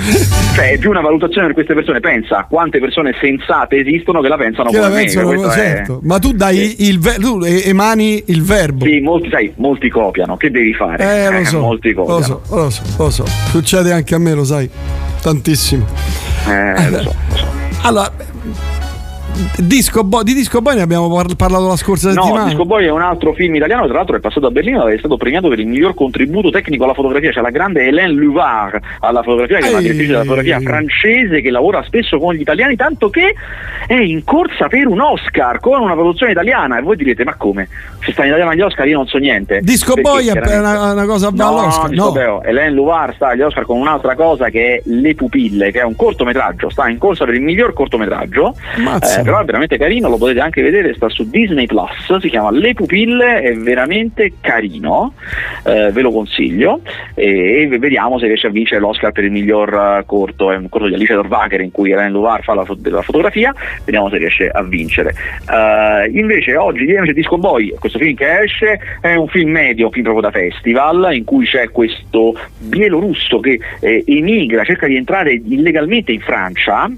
cioè 0.55 0.72
è 0.74 0.77
più 0.77 0.89
una 0.89 1.01
valutazione 1.01 1.48
per 1.48 1.55
queste 1.55 1.74
persone. 1.74 2.00
Pensa 2.00 2.45
quante 2.50 2.79
persone 2.79 3.13
sensate 3.19 3.77
esistono 3.77 4.22
che 4.22 4.27
la 4.27 4.38
pensano 4.38 4.69
che 4.69 4.77
come 4.77 4.89
la 4.89 4.95
me. 4.95 5.01
pensano, 5.01 5.31
è- 5.31 5.51
certo. 5.51 6.00
Ma 6.03 6.19
tu 6.19 6.33
dai 6.33 6.88
il 6.88 7.00
ver- 7.00 7.19
tu 7.19 7.41
emani 7.43 8.24
il 8.27 8.43
verbo. 8.43 8.86
Sì, 8.86 9.00
molti, 9.00 9.29
sai, 9.29 9.51
molti 9.57 9.89
copiano. 9.89 10.38
Che 10.38 10.51
devi 10.51 10.74
fare? 10.74 11.25
Eh, 11.25 11.31
lo 11.39 11.45
so, 11.45 11.60
molti 11.60 11.93
copiano. 11.93 12.19
lo 12.19 12.24
so, 12.24 12.41
lo 12.55 12.69
so, 12.69 12.81
lo 12.98 13.10
so. 13.10 13.25
Succede 13.50 13.91
anche 13.91 14.15
a 14.15 14.17
me, 14.19 14.33
lo 14.33 14.43
sai. 14.43 14.69
Tantissimo. 15.22 15.86
Eh, 16.48 16.89
lo 16.89 17.01
so, 17.01 17.13
lo 17.29 17.36
so. 17.36 17.45
Allora, 17.83 18.12
disco 19.57 20.03
Boy- 20.03 20.23
di 20.23 20.33
Disco 20.33 20.61
Boy 20.61 20.75
ne 20.75 20.81
abbiamo 20.81 21.09
par- 21.13 21.35
parlato 21.35 21.67
la 21.67 21.75
scorsa 21.75 22.11
No, 22.13 22.21
settimana. 22.23 22.45
Disco 22.49 22.65
Boy 22.65 22.85
è 22.85 22.89
un 22.89 23.01
altro 23.01 23.33
film 23.33 23.55
italiano, 23.55 23.85
tra 23.87 23.95
l'altro 23.95 24.15
è 24.15 24.19
passato 24.19 24.47
a 24.47 24.51
Berlino 24.51 24.87
ed 24.87 24.95
è 24.95 24.99
stato 24.99 25.17
premiato 25.17 25.47
per 25.49 25.59
il 25.59 25.67
miglior 25.67 25.93
contributo 25.93 26.49
tecnico 26.49 26.83
alla 26.83 26.93
fotografia. 26.93 27.31
C'è 27.31 27.41
la 27.41 27.49
grande 27.49 27.85
Hélène 27.87 28.13
Luvard 28.13 28.79
alla 28.99 29.23
fotografia, 29.23 29.57
che 29.57 29.67
è 29.67 29.71
una 29.71 29.79
direttrice 29.81 30.11
della 30.11 30.23
fotografia 30.23 30.59
francese 30.59 31.41
che 31.41 31.49
lavora 31.49 31.83
spesso 31.83 32.17
con 32.19 32.33
gli 32.33 32.41
italiani, 32.41 32.75
tanto 32.75 33.09
che 33.09 33.33
è 33.87 33.93
in 33.95 34.23
corsa 34.23 34.67
per 34.67 34.87
un 34.87 35.01
Oscar 35.01 35.59
con 35.59 35.81
una 35.81 35.93
produzione 35.93 36.31
italiana. 36.31 36.77
E 36.77 36.81
voi 36.81 36.95
direte, 36.95 37.23
ma 37.23 37.35
come? 37.35 37.67
Se 38.03 38.11
sta 38.11 38.21
in 38.23 38.27
italiano 38.29 38.51
agli 38.51 38.61
Oscar 38.61 38.87
io 38.87 38.97
non 38.97 39.07
so 39.07 39.17
niente. 39.17 39.59
Disco 39.61 39.93
Perché 39.93 40.09
Boy 40.09 40.27
è 40.27 40.57
una, 40.57 40.91
una 40.91 41.05
cosa 41.05 41.29
No, 41.33 41.47
all'Oscar. 41.59 41.89
Disco 41.89 42.03
No, 42.05 42.11
Boy, 42.11 42.39
Hélène 42.49 42.71
Luvard 42.71 43.15
sta 43.15 43.29
agli 43.29 43.41
Oscar 43.41 43.65
con 43.65 43.79
un'altra 43.79 44.15
cosa 44.15 44.49
che 44.49 44.75
è 44.75 44.81
Le 44.89 45.15
Pupille, 45.15 45.71
che 45.71 45.79
è 45.79 45.83
un 45.83 45.95
cortometraggio, 45.95 46.69
sta 46.69 46.87
in 46.89 46.97
corsa 46.97 47.25
per 47.25 47.33
il 47.33 47.41
miglior 47.41 47.73
cortometraggio, 47.73 48.55
Mazza. 48.77 49.19
eh, 49.21 49.23
però 49.24 49.39
è 49.39 49.46
veramente 49.46 49.77
carino, 49.77 50.10
lo 50.10 50.18
potete 50.18 50.39
anche 50.39 50.62
vedere, 50.62 50.94
sta 50.94 51.10
su 51.10 51.30
Disney 51.30 51.65
Plus, 51.65 52.18
si 52.18 52.30
chiama 52.30 52.51
Le 52.51 52.74
Pupille, 52.74 53.42
è 53.42 53.53
veramente 53.56 54.34
carino, 54.39 55.13
eh, 55.63 55.92
ve 55.92 56.01
lo 56.01 56.12
consiglio 56.12 56.82
e, 57.15 57.70
e 57.72 57.77
vediamo 57.77 58.20
se 58.20 58.27
riesce 58.27 58.48
a 58.48 58.50
vincere 58.51 58.80
l'Oscar 58.80 59.12
per 59.12 59.24
il 59.24 59.32
miglior 59.32 59.74
eh, 59.74 60.03
corto, 60.06 60.51
è 60.51 60.56
un 60.56 60.70
corto 60.70 60.88
di 60.88 60.94
Alice 60.94 61.13
Dorvacher 61.13 61.62
in 61.62 61.72
cui 61.72 61.92
Hélène 61.92 62.12
Luvard 62.12 62.44
fa 62.44 62.53
la, 62.53 62.65
fo- 62.65 62.77
la 62.84 63.01
fotografia, 63.01 63.53
vediamo 63.84 64.10
se 64.10 64.18
riesce 64.18 64.50
a 64.50 64.62
vincere. 64.63 65.13
Eh, 65.50 66.12
invece 66.12 66.56
oggi 66.56 66.84
invece 66.84 67.13
Disco 67.13 67.38
Boy, 67.38 67.75
questo 67.80 68.00
film 68.00 68.15
che 68.15 68.42
esce 68.42 68.80
è 69.01 69.15
un 69.15 69.27
film 69.27 69.51
medio, 69.51 69.88
un 69.88 69.92
film 69.92 70.03
proprio 70.03 70.30
da 70.30 70.32
festival, 70.32 71.10
in 71.13 71.24
cui 71.24 71.46
c'è 71.46 71.70
questo 71.70 72.36
bielorusso 72.60 73.39
che 73.39 73.60
eh, 73.80 74.03
emigra, 74.06 74.63
cerca 74.63 74.88
di 74.88 74.96
entrare 74.96 75.34
illegalmente 75.34 76.12
in 76.12 76.20
Francia 76.20 76.92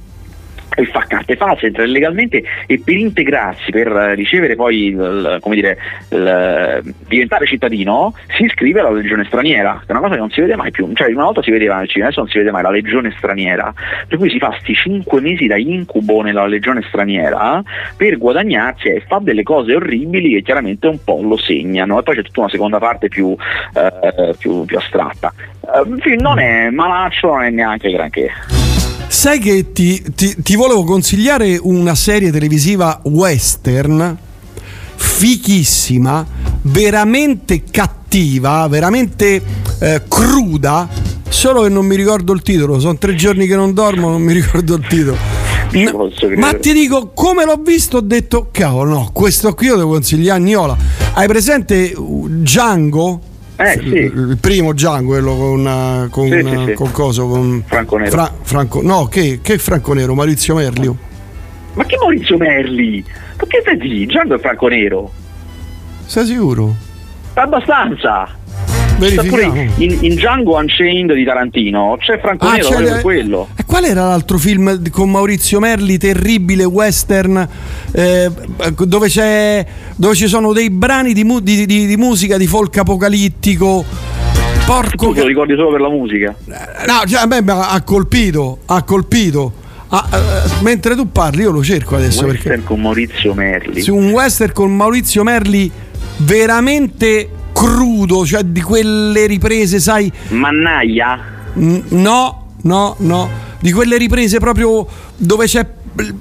e 0.76 0.86
fa 0.86 1.06
carte 1.08 1.36
false, 1.36 1.68
entra 1.68 1.84
illegalmente 1.84 2.44
e 2.68 2.82
per 2.84 2.96
integrarsi, 2.98 3.72
per 3.72 3.88
eh, 3.88 4.16
ricevere 4.16 4.56
poi, 4.56 4.88
il- 4.88 5.38
come 5.42 5.56
dire, 5.56 5.78
il- 6.10 6.94
diventare 7.08 7.46
cittadino, 7.46 8.14
si 8.36 8.44
iscrive 8.44 8.80
alla 8.82 8.92
legione 8.92 9.24
straniera, 9.26 9.82
che 9.86 9.88
è 9.88 9.92
una 9.92 10.02
cosa 10.02 10.14
che 10.14 10.20
non 10.20 10.30
si 10.30 10.42
vede 10.42 10.56
mai 10.56 10.72
più, 10.72 10.92
cioè 10.94 11.12
una 11.12 11.24
volta 11.24 11.42
si 11.42 11.52
vedeva 11.52 11.78
nel 11.78 11.88
cinema, 11.88 12.06
adesso 12.08 12.22
non 12.22 12.30
si 12.30 12.38
vede 12.38 12.52
mai 12.52 12.64
la 12.64 12.72
legione 12.72 13.14
straniera, 13.18 13.74
per 14.08 14.18
cui 14.18 14.30
si 14.30 14.38
fa 14.40 14.56
sti 14.60 14.74
5 14.74 15.22
mesi 15.22 15.48
da 15.48 15.58
incubo 15.58 16.22
nella 16.22 16.46
legione 16.46 16.82
straniera 16.88 17.62
per 17.96 18.18
guadagnarsi 18.18 18.88
e 18.90 19.04
fa 19.08 19.20
delle 19.22 19.44
cose 19.44 19.74
orribili 19.76 20.34
che 20.34 20.42
chiaramente 20.42 20.88
un 20.88 21.04
po' 21.04 21.22
lo 21.22 21.38
segnano 21.38 22.00
e 22.00 22.04
poi 22.04 22.16
c'è 22.16 22.24
tutta 22.24 22.42
una 22.42 22.50
seconda 22.50 22.78
parte 22.80 23.08
più, 23.08 23.36
eh, 23.76 24.34
più, 24.38 24.66
più 24.66 24.78
astratta. 24.78 25.34
Eh, 25.62 26.16
non 26.18 26.40
è 26.40 26.70
malaccio, 26.70 27.28
non 27.28 27.44
è 27.44 27.50
neanche 27.50 27.92
granché. 27.92 28.65
Sai 29.16 29.40
che 29.40 29.72
ti, 29.72 30.04
ti- 30.14 30.36
ti 30.44 30.56
volevo 30.58 30.84
consigliare 30.84 31.58
una 31.62 31.96
serie 31.96 32.32
televisiva 32.32 33.00
western 33.06 34.18
fichissima, 34.98 36.26
veramente 36.64 37.64
cattiva, 37.64 38.68
veramente 38.68 39.42
eh, 39.80 40.02
cruda. 40.08 40.90
Solo 41.30 41.62
che 41.64 41.70
non 41.70 41.86
mi 41.86 41.96
ricordo 41.96 42.34
il 42.34 42.42
titolo, 42.42 42.78
sono 42.80 42.98
tre 42.98 43.16
giorni 43.16 43.48
che 43.48 43.56
non 43.56 43.74
dormo, 43.74 44.10
non 44.10 44.22
mi 44.22 44.34
ricordo 44.34 44.76
il 44.76 44.86
titolo. 44.88 45.18
Ci 45.72 45.84
N- 45.84 45.92
posso 45.92 46.16
credere. 46.28 46.40
ma 46.42 46.54
ti 46.54 46.74
dico, 46.74 47.12
come 47.14 47.46
l'ho 47.46 47.60
visto, 47.64 47.98
ho 47.98 48.02
detto, 48.02 48.50
cavolo, 48.52 48.92
no, 48.94 49.10
questo 49.14 49.54
qui 49.54 49.68
lo 49.68 49.78
devo 49.78 49.92
consigliare 49.92 50.40
a 50.40 50.44
Niola. 50.44 50.78
Hai 51.14 51.28
presente 51.28 51.94
uh, 51.96 52.28
Django? 52.30 53.22
Eh, 53.58 53.80
sì. 53.80 53.96
Il 53.96 54.38
primo 54.40 54.74
Django, 54.74 55.12
quello 55.12 55.36
con, 55.36 55.66
uh, 55.66 56.10
con, 56.10 56.28
Sì, 56.28 56.40
sì, 56.44 56.56
uh, 56.56 56.66
sì. 56.66 56.74
con 56.74 56.92
coso, 56.92 57.28
con 57.28 57.64
Franco 57.66 57.98
Nero. 57.98 58.12
Fra- 58.12 58.34
Franco, 58.42 58.82
no, 58.82 59.06
che, 59.06 59.40
che 59.42 59.58
Franco 59.58 59.94
Nero? 59.94 60.14
Maurizio 60.14 60.56
Merlio. 60.56 60.98
Ma 61.74 61.86
che 61.86 61.98
Maurizio 61.98 62.38
Merli? 62.38 63.04
Ma 63.38 63.46
che 63.48 63.60
stai 63.62 63.78
di? 63.78 64.06
Django 64.06 64.36
è 64.36 64.40
Franco 64.40 64.68
Nero. 64.68 65.12
Sei 66.06 66.26
sicuro? 66.26 66.76
Abbastanza. 67.34 68.30
Pure 68.98 69.70
in, 69.78 69.98
in 70.02 70.16
Django 70.16 70.56
Unchained 70.56 71.14
di 71.14 71.26
Tarantino 71.26 71.98
c'è 72.00 72.18
Franco 72.20 72.50
Nero 72.50 72.64
c'è 72.64 72.68
proprio 72.70 72.86
le- 72.88 72.94
per 72.94 73.02
quello. 73.02 73.48
E 73.58 73.64
qual 73.66 73.84
era 73.84 74.08
l'altro 74.08 74.38
film 74.38 74.90
con 74.90 75.12
Maurizio 75.12 75.60
Merli, 75.60 75.98
terribile 75.98 76.64
western, 76.64 77.48
eh, 77.92 78.32
dove, 78.86 79.08
c'è, 79.10 79.66
dove 79.96 80.16
ci 80.16 80.28
sono 80.28 80.54
dei 80.54 80.70
brani 80.70 81.14
di, 81.14 81.24
mu- 81.26 81.40
di- 81.42 81.66
di- 81.66 81.86
di 81.86 81.98
musica 81.98 82.38
di 82.38 82.48
folk 82.48 82.78
apocalittico? 82.78 83.84
Porco 84.66 85.08
Tu 85.08 85.14
te 85.14 85.22
lo 85.22 85.28
ricordi 85.28 85.56
solo 85.56 85.72
per 85.72 85.82
la 85.82 85.90
musica. 85.90 86.34
No, 86.46 87.04
cioè, 87.08 87.22
a 87.22 87.26
me 87.28 87.42
mi 87.42 87.52
ha 87.52 87.82
colpito, 87.84 88.60
ha 88.66 88.82
colpito. 88.84 89.54
Ah, 89.90 90.08
eh, 90.12 90.18
mentre 90.64 90.96
tu 90.96 91.12
parli, 91.12 91.42
io 91.42 91.52
lo 91.52 91.64
cerco 91.64 91.96
adesso 91.98 92.22
perché. 92.26 92.48
Western 92.48 92.64
con 92.64 92.82
Maurizio 92.82 93.34
Merli. 93.36 93.82
Su 93.82 93.94
un 93.96 94.10
western 94.10 94.54
con 94.54 94.76
Maurizio 94.76 95.22
Merli 95.24 95.70
veramente 96.18 97.30
crudo, 97.56 98.26
cioè 98.26 98.44
di 98.44 98.62
quelle 98.62 99.26
riprese, 99.26 99.80
sai, 99.80 100.12
Mannaia. 100.30 101.18
N- 101.54 101.84
No, 101.90 102.48
no, 102.64 102.96
no. 103.00 103.30
Di 103.62 103.72
quelle 103.72 103.98
riprese 103.98 104.40
proprio 104.40 104.86
dove 105.16 105.46
c'è 105.46 105.66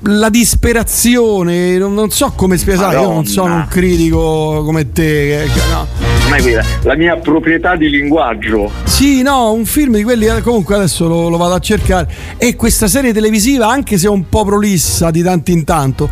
la 0.03 0.29
disperazione, 0.31 1.77
non, 1.79 1.95
non 1.95 2.11
so 2.11 2.33
come 2.37 2.57
spiegare, 2.57 3.01
io 3.01 3.11
non 3.11 3.27
sono 3.27 3.55
un 3.57 3.67
critico 3.69 4.63
come 4.65 4.93
te. 4.93 5.47
no. 5.71 5.87
Non 6.23 6.35
è 6.39 6.41
quella, 6.41 6.65
la 6.85 6.95
mia 6.97 7.17
proprietà 7.17 7.75
di 7.77 7.91
linguaggio. 7.91 8.71
Sì, 8.85 9.23
no, 9.23 9.53
un 9.53 9.65
film 9.67 9.97
di 9.97 10.05
quelli, 10.05 10.27
eh, 10.27 10.41
comunque 10.43 10.77
adesso 10.77 11.07
lo, 11.09 11.29
lo 11.29 11.37
vado 11.37 11.55
a 11.55 11.59
cercare. 11.59 12.09
E 12.39 12.55
questa 12.55 12.87
serie 12.87 13.13
televisiva, 13.13 13.67
anche 13.69 13.99
se 13.99 14.07
è 14.07 14.11
un 14.11 14.29
po' 14.29 14.45
prolissa 14.45 15.11
di 15.11 15.23
tanto 15.23 15.51
in 15.51 15.65
tanto, 15.65 16.09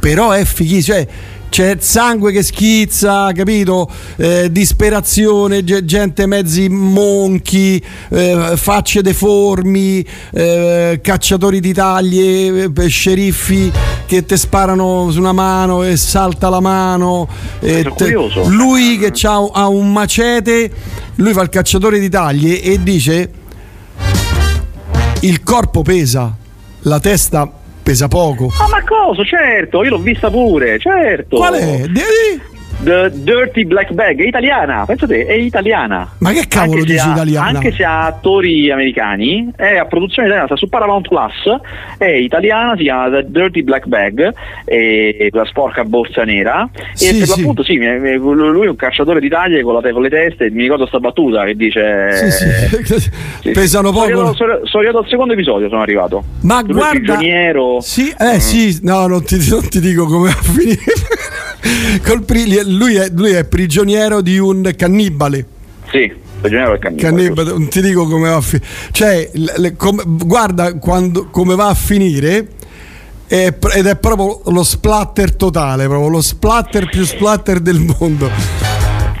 però 0.00 0.32
è 0.32 0.44
fighissima. 0.44 0.96
Cioè, 0.96 1.08
c'è 1.54 1.76
sangue 1.78 2.32
che 2.32 2.42
schizza, 2.42 3.30
capito? 3.32 3.88
Eh, 4.16 4.50
disperazione, 4.50 5.62
ge- 5.62 5.84
gente 5.84 6.26
mezzi 6.26 6.68
monchi, 6.68 7.80
eh, 8.10 8.54
facce 8.56 9.02
deformi, 9.02 10.04
eh, 10.32 10.98
cacciatori 11.00 11.60
di 11.60 11.72
taglie, 11.72 12.72
eh, 12.76 12.88
sceriffi 12.88 13.70
che 14.04 14.24
ti 14.24 14.36
sparano 14.36 15.12
su 15.12 15.20
una 15.20 15.30
mano 15.30 15.84
e 15.84 15.96
salta 15.96 16.48
la 16.48 16.58
mano. 16.58 17.28
te- 17.60 17.84
curioso. 17.84 18.48
lui 18.48 18.98
che 18.98 19.12
c'ha, 19.12 19.36
ha 19.52 19.68
un 19.68 19.92
macete, 19.92 20.72
lui 21.14 21.32
fa 21.34 21.42
il 21.42 21.50
cacciatore 21.50 22.00
di 22.00 22.08
taglie 22.08 22.60
e 22.62 22.82
dice 22.82 23.30
il 25.20 25.40
corpo 25.44 25.82
pesa, 25.82 26.36
la 26.80 26.98
testa 26.98 27.48
pesa 27.84 28.08
poco. 28.08 28.48
Ah 28.60 28.68
ma 28.68 28.82
cosa? 28.82 29.22
Certo, 29.24 29.84
io 29.84 29.90
l'ho 29.90 29.98
vista 29.98 30.30
pure, 30.30 30.78
certo. 30.80 31.36
Qual 31.36 31.52
è? 31.54 31.82
Di- 31.86 32.52
The 32.84 33.10
Dirty 33.12 33.64
Black 33.64 33.92
Bag, 33.92 34.20
è 34.20 34.26
italiana, 34.26 34.84
pensate, 34.86 35.24
è 35.26 35.32
italiana. 35.32 36.08
Ma 36.18 36.32
che 36.32 36.44
cavolo 36.46 36.80
Anche 36.80 36.92
dici 36.92 37.06
ha- 37.08 37.12
italiana? 37.12 37.46
Anche 37.58 37.72
se 37.72 37.82
ha 37.84 38.04
attori 38.06 38.70
americani, 38.70 39.50
è 39.56 39.76
a 39.78 39.86
produzione 39.86 40.28
italiana, 40.28 40.46
sta 40.48 40.56
su 40.56 40.68
Paramount 40.68 41.08
Plus, 41.08 41.56
è 41.98 42.04
italiana, 42.04 42.76
si 42.76 42.82
chiama 42.82 43.08
The 43.10 43.24
Dirty 43.28 43.62
Black 43.62 43.86
Bag, 43.86 44.32
e 44.66 45.28
la 45.32 45.44
sporca 45.46 45.84
borsa 45.84 46.24
nera, 46.24 46.68
Sì, 46.92 47.08
e 47.08 47.18
per 47.18 47.26
sì. 47.28 47.36
l'appunto 47.40 47.62
sì, 47.64 47.76
lui 47.76 48.66
è 48.66 48.68
un 48.68 48.76
cacciatore 48.76 49.18
di 49.20 49.28
taglie 49.28 49.62
con, 49.62 49.74
la- 49.74 49.90
con 49.92 50.02
le 50.02 50.10
teste, 50.10 50.50
mi 50.50 50.62
ricordo 50.62 50.86
sta 50.86 51.00
battuta 51.00 51.44
che 51.44 51.54
dice... 51.54 52.12
Sì, 52.12 52.30
sì. 52.30 53.12
Sì, 53.44 53.50
Pesano 53.50 53.88
Sono 53.88 53.92
poco. 53.92 54.04
arrivato, 54.04 54.34
sono- 54.34 54.60
sono 54.64 54.82
arrivato 54.82 54.98
al 55.04 55.08
secondo 55.10 55.32
episodio, 55.34 55.68
sono 55.68 55.82
arrivato. 55.82 56.24
Ma 56.42 56.60
Lui 56.62 56.70
è 56.70 56.72
guarda, 56.74 56.92
prigioniero. 57.14 57.80
sì, 57.80 58.14
eh 58.18 58.40
sì, 58.40 58.78
no, 58.82 59.06
non 59.06 59.22
ti, 59.24 59.36
non 59.50 59.68
ti 59.68 59.80
dico 59.80 60.06
come 60.06 60.30
va 60.30 60.38
a 60.38 60.42
finire. 60.42 60.78
Col 62.04 62.24
pri- 62.24 62.46
lui, 62.76 62.96
è, 62.96 63.08
lui 63.14 63.32
è 63.32 63.44
prigioniero 63.44 64.20
di 64.20 64.38
un 64.38 64.72
cannibale. 64.76 65.44
Sì, 65.90 66.12
prigioniero 66.40 66.72
del 66.72 66.80
cannibale. 66.80 67.14
Cannibale, 67.16 67.50
non 67.50 67.68
ti 67.68 67.80
dico 67.80 68.06
come 68.06 68.28
va 68.28 68.36
a 68.36 68.40
finire. 68.40 68.66
Cioè, 68.90 69.30
le- 69.32 69.54
le- 69.56 69.76
come- 69.76 70.02
guarda 70.06 70.74
quando- 70.78 71.28
come 71.30 71.54
va 71.54 71.68
a 71.68 71.74
finire. 71.74 72.48
è 73.26 73.52
ed 73.74 73.86
è 73.86 73.96
proprio 73.96 74.42
lo 74.52 74.62
splatter 74.62 75.34
totale, 75.34 75.86
proprio 75.86 76.08
lo 76.10 76.20
splatter 76.20 76.88
più 76.90 77.04
splatter 77.04 77.58
del 77.60 77.80
mondo. 77.98 78.63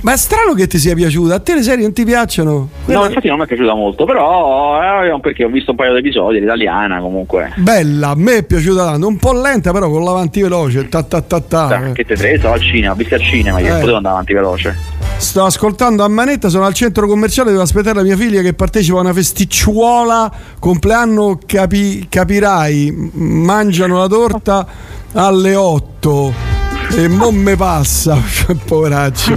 Ma 0.04 0.12
è 0.12 0.16
strano 0.18 0.52
che 0.52 0.66
ti 0.66 0.78
sia 0.78 0.94
piaciuta. 0.94 1.36
A 1.36 1.40
te 1.40 1.54
le 1.54 1.62
serie 1.62 1.82
non 1.82 1.94
ti 1.94 2.04
piacciono? 2.04 2.68
Quella... 2.84 3.00
No, 3.00 3.06
infatti 3.06 3.26
non 3.26 3.38
mi 3.38 3.44
è 3.44 3.46
piaciuta 3.46 3.72
molto, 3.74 4.04
però 4.04 5.02
eh, 5.02 5.18
perché 5.20 5.44
ho 5.44 5.48
visto 5.48 5.70
un 5.70 5.78
paio 5.78 5.92
di 5.92 6.00
episodi, 6.00 6.40
l'italiana 6.40 7.00
comunque. 7.00 7.54
Bella, 7.56 8.08
a 8.08 8.14
me 8.14 8.36
è 8.36 8.42
piaciuta 8.44 8.84
tanto, 8.84 9.06
un 9.06 9.16
po' 9.16 9.32
lenta 9.32 9.72
però 9.72 9.88
con 9.88 10.04
l'avanti 10.04 10.42
veloce. 10.42 10.90
Ta, 10.90 11.04
ta, 11.04 11.22
ta, 11.22 11.40
ta. 11.40 11.92
Che 11.94 12.04
te 12.04 12.16
frega, 12.16 12.38
stavo 12.38 12.52
al 12.52 12.60
cinema, 12.60 12.92
ho 12.92 12.96
visto 12.96 13.14
al 13.14 13.22
cinema, 13.22 13.58
io 13.60 13.76
eh. 13.76 13.78
potevo 13.78 13.96
andare 13.96 14.14
avanti 14.14 14.34
veloce. 14.34 14.76
Sto 15.16 15.44
ascoltando 15.44 16.04
a 16.04 16.08
manetta, 16.08 16.50
sono 16.50 16.66
al 16.66 16.74
centro 16.74 17.06
commerciale, 17.06 17.50
devo 17.50 17.62
aspettare 17.62 17.96
la 17.96 18.02
mia 18.02 18.16
figlia 18.16 18.42
che 18.42 18.52
partecipa 18.52 18.98
a 18.98 19.00
una 19.00 19.14
festicciuola, 19.14 20.30
compleanno 20.58 21.38
capi, 21.46 22.08
capirai, 22.10 23.10
mangiano 23.14 24.00
la 24.00 24.06
torta 24.06 24.66
alle 25.14 25.54
8 25.54 26.53
e 26.90 27.08
non 27.08 27.34
me 27.34 27.56
passa, 27.56 28.18
poveraccio. 28.64 29.34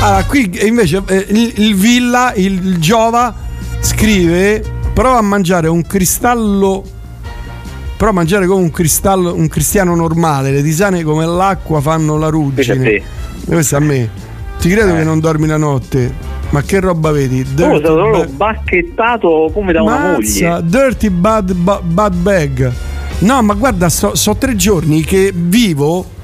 Allora, 0.00 0.24
qui 0.24 0.50
invece 0.62 1.02
eh, 1.06 1.26
il, 1.28 1.52
il 1.56 1.74
Villa, 1.74 2.32
il 2.34 2.78
Giova, 2.78 3.34
scrive: 3.80 4.62
prova 4.92 5.18
a 5.18 5.22
mangiare 5.22 5.68
un 5.68 5.82
cristallo. 5.82 6.84
Prova 7.96 8.12
a 8.12 8.14
mangiare 8.14 8.46
come 8.46 8.62
un 8.62 8.70
cristallo, 8.70 9.34
un 9.34 9.48
cristiano 9.48 9.96
normale. 9.96 10.52
Le 10.52 10.62
tisane 10.62 11.02
come 11.02 11.26
l'acqua 11.26 11.80
fanno 11.80 12.16
la 12.16 12.28
ruggine. 12.28 13.02
Questo 13.44 13.76
a 13.76 13.80
me. 13.80 14.08
Ti 14.60 14.68
credo 14.68 14.94
eh. 14.94 14.98
che 14.98 15.04
non 15.04 15.18
dormi 15.18 15.46
la 15.46 15.56
notte. 15.56 16.26
Ma 16.50 16.62
che 16.62 16.80
roba 16.80 17.10
vedi? 17.10 17.44
Dirty 17.54 17.86
oh, 17.86 18.10
ba- 18.10 18.26
bacchettato 18.26 19.50
come 19.52 19.72
da 19.72 19.82
una 19.82 20.12
moglie. 20.12 20.60
Dirty 20.64 21.10
bad, 21.10 21.52
bad, 21.52 21.82
bad 21.82 22.14
bag. 22.14 22.72
No, 23.20 23.42
ma 23.42 23.54
guarda, 23.54 23.88
so, 23.88 24.14
so 24.14 24.36
tre 24.36 24.54
giorni 24.54 25.02
che 25.02 25.32
vivo 25.34 26.16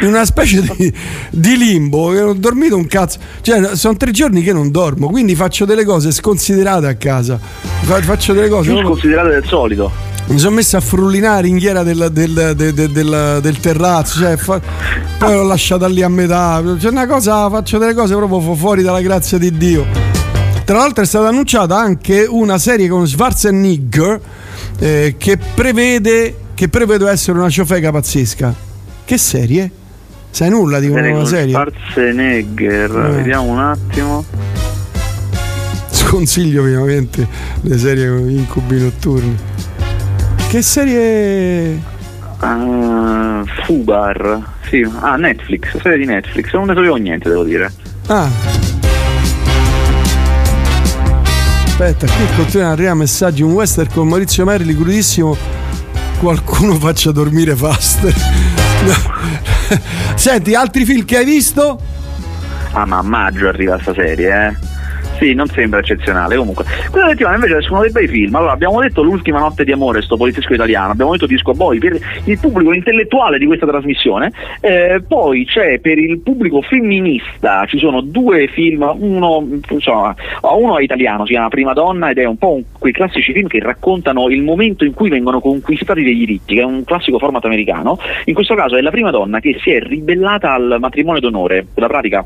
in 0.00 0.08
una 0.08 0.24
specie 0.24 0.62
di, 0.62 0.92
di, 1.30 1.56
limbo 1.56 2.10
che 2.10 2.20
non 2.20 2.28
ho 2.28 2.34
dormito 2.34 2.76
un 2.76 2.86
cazzo. 2.86 3.18
Cioè, 3.40 3.76
sono 3.76 3.96
tre 3.96 4.10
giorni 4.12 4.42
che 4.42 4.52
non 4.52 4.70
dormo, 4.70 5.08
quindi 5.08 5.34
faccio 5.34 5.64
delle 5.64 5.84
cose 5.84 6.10
sconsiderate 6.10 6.86
a 6.86 6.94
casa. 6.94 7.38
Faccio 7.38 8.32
delle 8.32 8.48
cose. 8.48 8.72
Più 8.72 8.82
sconsiderate 8.82 9.28
del 9.30 9.44
solito. 9.46 9.90
Mi 10.26 10.38
sono 10.38 10.56
messo 10.56 10.76
a 10.76 10.80
frullinare 10.80 11.42
ringhiera 11.42 11.82
del, 11.82 12.10
del, 12.12 12.54
del, 12.54 13.38
del, 13.40 13.60
terrazzo, 13.60 14.20
cioè, 14.20 14.36
fa, 14.36 14.60
poi 15.18 15.34
l'ho 15.34 15.42
lasciata 15.42 15.86
lì 15.86 16.02
a 16.02 16.08
metà. 16.08 16.62
Cioè, 16.78 16.90
una 16.90 17.06
cosa, 17.06 17.48
faccio 17.48 17.78
delle 17.78 17.94
cose 17.94 18.14
proprio 18.14 18.54
fuori 18.54 18.82
dalla 18.82 19.00
grazia 19.00 19.38
di 19.38 19.56
Dio. 19.56 19.86
Tra 20.64 20.76
l'altro 20.76 21.02
è 21.02 21.06
stata 21.06 21.28
annunciata 21.28 21.78
anche 21.78 22.26
una 22.28 22.58
serie 22.58 22.88
con 22.88 23.06
Schwarzenegger 23.06 24.20
eh, 24.78 25.14
che 25.18 25.38
prevede 25.54 26.46
che 26.58 26.68
prevede 26.68 27.08
essere 27.08 27.38
una 27.38 27.48
ciofeca 27.48 27.92
pazzesca. 27.92 28.52
Che 29.04 29.16
serie? 29.16 29.70
Sai 30.30 30.50
nulla 30.50 30.80
di 30.80 30.88
una 30.88 31.24
serie? 31.24 31.54
Schwarzenegger, 31.54 32.90
eh. 32.90 33.10
vediamo 33.14 33.44
un 33.44 33.60
attimo. 33.60 34.24
Sconsiglio 35.88 36.62
ovviamente 36.62 37.26
le 37.60 37.78
serie 37.78 38.08
con 38.08 38.28
incubi 38.28 38.80
notturni. 38.80 39.36
Che 40.48 40.62
serie? 40.62 41.80
Uh, 42.40 43.44
Fubar, 43.64 44.42
sì, 44.68 44.84
ah 45.00 45.16
Netflix, 45.16 45.80
serie 45.80 45.98
di 45.98 46.06
Netflix, 46.06 46.52
non 46.54 46.66
ne 46.66 46.74
sapevo 46.74 46.96
niente 46.96 47.28
devo 47.28 47.44
dire. 47.44 47.72
Ah. 48.08 48.77
Aspetta, 51.80 52.12
qui 52.12 52.26
continuano 52.34 52.72
ad 52.72 52.78
arrivare 52.78 52.98
messaggi, 52.98 53.42
un 53.42 53.52
western 53.52 53.88
con 53.92 54.08
Maurizio 54.08 54.44
Merli, 54.44 54.74
crudissimo, 54.74 55.36
qualcuno 56.18 56.74
faccia 56.80 57.12
dormire 57.12 57.54
Faster. 57.54 58.12
Senti, 60.16 60.54
altri 60.54 60.84
film 60.84 61.04
che 61.04 61.18
hai 61.18 61.24
visto? 61.24 61.80
Ah, 62.72 62.84
ma 62.84 62.98
a 62.98 63.02
maggio 63.02 63.46
arriva 63.46 63.74
questa 63.74 63.94
serie, 63.94 64.46
eh? 64.48 64.67
Sì, 65.18 65.34
non 65.34 65.48
sembra 65.48 65.80
eccezionale. 65.80 66.36
Comunque, 66.36 66.64
questa 66.90 67.08
settimana 67.08 67.34
invece 67.34 67.56
escono 67.56 67.80
dei 67.80 67.90
bei 67.90 68.06
film. 68.06 68.34
Allora, 68.36 68.52
abbiamo 68.52 68.80
detto 68.80 69.02
L'ultima 69.02 69.40
notte 69.40 69.64
di 69.64 69.72
amore, 69.72 70.00
sto 70.00 70.16
poliziesco 70.16 70.54
italiano, 70.54 70.92
abbiamo 70.92 71.10
detto 71.10 71.26
Disco 71.26 71.52
Boy 71.52 71.78
per 71.78 71.98
il 72.24 72.38
pubblico 72.38 72.72
intellettuale 72.72 73.38
di 73.38 73.46
questa 73.46 73.66
trasmissione. 73.66 74.30
Eh, 74.60 75.02
poi 75.06 75.44
c'è 75.44 75.80
per 75.80 75.98
il 75.98 76.20
pubblico 76.20 76.62
femminista, 76.62 77.64
ci 77.66 77.78
sono 77.78 78.00
due 78.00 78.46
film, 78.46 78.88
uno, 78.96 79.44
insomma, 79.70 80.14
uno 80.42 80.78
è 80.78 80.82
italiano, 80.82 81.26
si 81.26 81.32
chiama 81.32 81.48
Prima 81.48 81.72
Donna 81.72 82.10
ed 82.10 82.18
è 82.18 82.24
un 82.24 82.36
po' 82.36 82.52
un, 82.52 82.62
quei 82.78 82.92
classici 82.92 83.32
film 83.32 83.48
che 83.48 83.58
raccontano 83.58 84.28
il 84.28 84.42
momento 84.42 84.84
in 84.84 84.94
cui 84.94 85.08
vengono 85.08 85.40
conquistati 85.40 86.04
dei 86.04 86.14
diritti, 86.14 86.54
che 86.54 86.60
è 86.60 86.64
un 86.64 86.84
classico 86.84 87.18
format 87.18 87.44
americano. 87.44 87.98
In 88.26 88.34
questo 88.34 88.54
caso 88.54 88.76
è 88.76 88.80
la 88.80 88.90
prima 88.90 89.10
donna 89.10 89.40
che 89.40 89.58
si 89.60 89.70
è 89.70 89.80
ribellata 89.80 90.52
al 90.52 90.76
matrimonio 90.78 91.20
d'onore, 91.20 91.66
la 91.74 91.88
pratica 91.88 92.24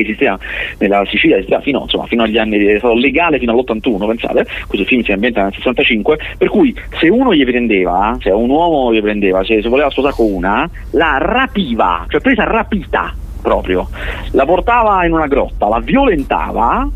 esisteva 0.00 0.38
nella 0.78 1.04
Sicilia 1.06 1.36
esisteva 1.36 1.60
fino, 1.60 1.82
insomma, 1.82 2.06
fino 2.06 2.22
agli 2.22 2.38
anni, 2.38 2.64
è 2.64 2.78
stato 2.78 2.94
legale 2.94 3.38
fino 3.38 3.52
all'81, 3.52 4.06
pensate, 4.06 4.46
questo 4.66 4.86
film 4.86 5.02
si 5.02 5.12
ambienta 5.12 5.42
nel 5.42 5.52
65, 5.52 6.18
per 6.38 6.48
cui 6.48 6.74
se 6.98 7.08
uno 7.08 7.34
gli 7.34 7.44
prendeva, 7.44 8.16
se 8.20 8.30
un 8.30 8.50
uomo 8.50 8.92
gli 8.92 9.00
prendeva, 9.00 9.44
se, 9.44 9.62
se 9.62 9.68
voleva 9.68 9.90
sposare 9.90 10.14
con 10.14 10.32
una, 10.32 10.68
la 10.92 11.18
rapiva, 11.18 12.06
cioè 12.08 12.20
presa 12.20 12.44
rapita 12.44 13.14
proprio, 13.42 13.88
la 14.30 14.46
portava 14.46 15.04
in 15.04 15.12
una 15.12 15.26
grotta, 15.26 15.68
la 15.68 15.80
violentava, 15.80 16.88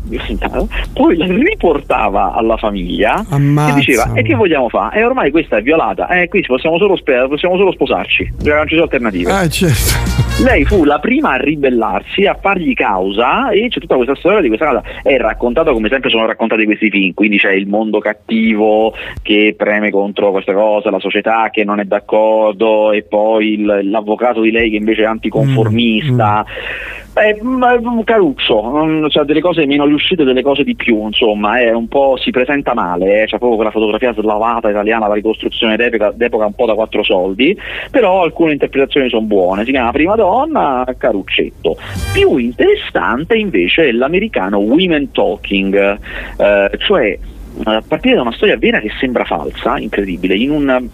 poi 0.93 1.17
la 1.17 1.25
riportava 1.25 2.33
alla 2.33 2.57
famiglia 2.57 3.23
Ammazza. 3.29 3.73
e 3.73 3.75
diceva 3.75 4.13
e 4.13 4.23
che 4.23 4.33
vogliamo 4.33 4.69
fare? 4.69 4.99
E 4.99 5.03
ormai 5.03 5.29
questa 5.29 5.57
è 5.57 5.61
violata, 5.61 6.07
eh 6.07 6.27
qui 6.29 6.41
possiamo 6.41 6.77
solo, 6.77 6.97
possiamo 7.27 7.57
solo 7.57 7.71
sposarci, 7.73 8.33
non 8.43 8.63
ci 8.67 8.73
sono 8.73 8.83
alternative. 8.83 9.31
Ah, 9.31 9.47
certo. 9.49 10.26
Lei 10.39 10.65
fu 10.65 10.83
la 10.83 10.99
prima 10.99 11.31
a 11.31 11.37
ribellarsi, 11.37 12.27
a 12.27 12.37
fargli 12.39 12.75
causa 12.75 13.49
e 13.49 13.69
c'è 13.69 13.79
tutta 13.79 13.95
questa 13.95 14.13
storia 14.13 14.39
di 14.39 14.49
questa 14.49 14.67
cosa, 14.67 14.83
è 15.01 15.17
raccontata 15.17 15.71
come 15.71 15.89
sempre 15.89 16.11
sono 16.11 16.27
raccontati 16.27 16.63
questi 16.65 16.91
film, 16.91 17.13
quindi 17.15 17.39
c'è 17.39 17.53
il 17.53 17.67
mondo 17.67 17.97
cattivo 17.97 18.93
che 19.23 19.55
preme 19.57 19.89
contro 19.89 20.29
questa 20.29 20.53
cosa, 20.53 20.91
la 20.91 20.99
società 20.99 21.49
che 21.49 21.63
non 21.63 21.79
è 21.79 21.85
d'accordo 21.85 22.91
e 22.91 23.01
poi 23.01 23.53
il, 23.53 23.89
l'avvocato 23.89 24.41
di 24.41 24.51
lei 24.51 24.69
che 24.69 24.75
invece 24.75 25.01
è 25.01 25.05
anticonformista. 25.05 26.45
Mm, 26.47 27.01
mm 27.03 27.06
un 27.31 28.03
caruccio, 28.03 29.09
cioè 29.09 29.23
delle 29.25 29.41
cose 29.41 29.65
meno 29.65 29.85
riuscite, 29.85 30.23
delle 30.23 30.41
cose 30.41 30.63
di 30.63 30.75
più, 30.75 31.05
insomma, 31.05 31.59
è 31.59 31.71
un 31.71 31.87
po' 31.87 32.17
si 32.17 32.31
presenta 32.31 32.73
male, 32.73 33.23
eh, 33.23 33.25
c'è 33.25 33.37
proprio 33.37 33.55
quella 33.55 33.71
fotografia 33.71 34.13
slavata 34.13 34.69
italiana, 34.69 35.07
la 35.07 35.15
ricostruzione 35.15 35.75
d'epoca, 35.75 36.11
d'epoca 36.15 36.45
un 36.45 36.53
po' 36.53 36.65
da 36.65 36.75
quattro 36.75 37.03
soldi, 37.03 37.57
però 37.89 38.23
alcune 38.23 38.53
interpretazioni 38.53 39.09
sono 39.09 39.25
buone, 39.25 39.65
si 39.65 39.71
chiama 39.71 39.91
Prima 39.91 40.15
Donna, 40.15 40.85
Caruccetto. 40.97 41.77
Più 42.13 42.37
interessante 42.37 43.35
invece 43.35 43.89
è 43.89 43.91
l'americano 43.91 44.59
Women 44.59 45.11
Talking, 45.11 45.99
eh, 46.37 46.77
cioè 46.77 47.17
a 47.63 47.83
partire 47.87 48.15
da 48.15 48.21
una 48.21 48.33
storia 48.33 48.57
vera 48.57 48.79
che 48.79 48.91
sembra 48.99 49.23
falsa, 49.23 49.79
incredibile, 49.79 50.35
in 50.35 50.51
un 50.51 50.87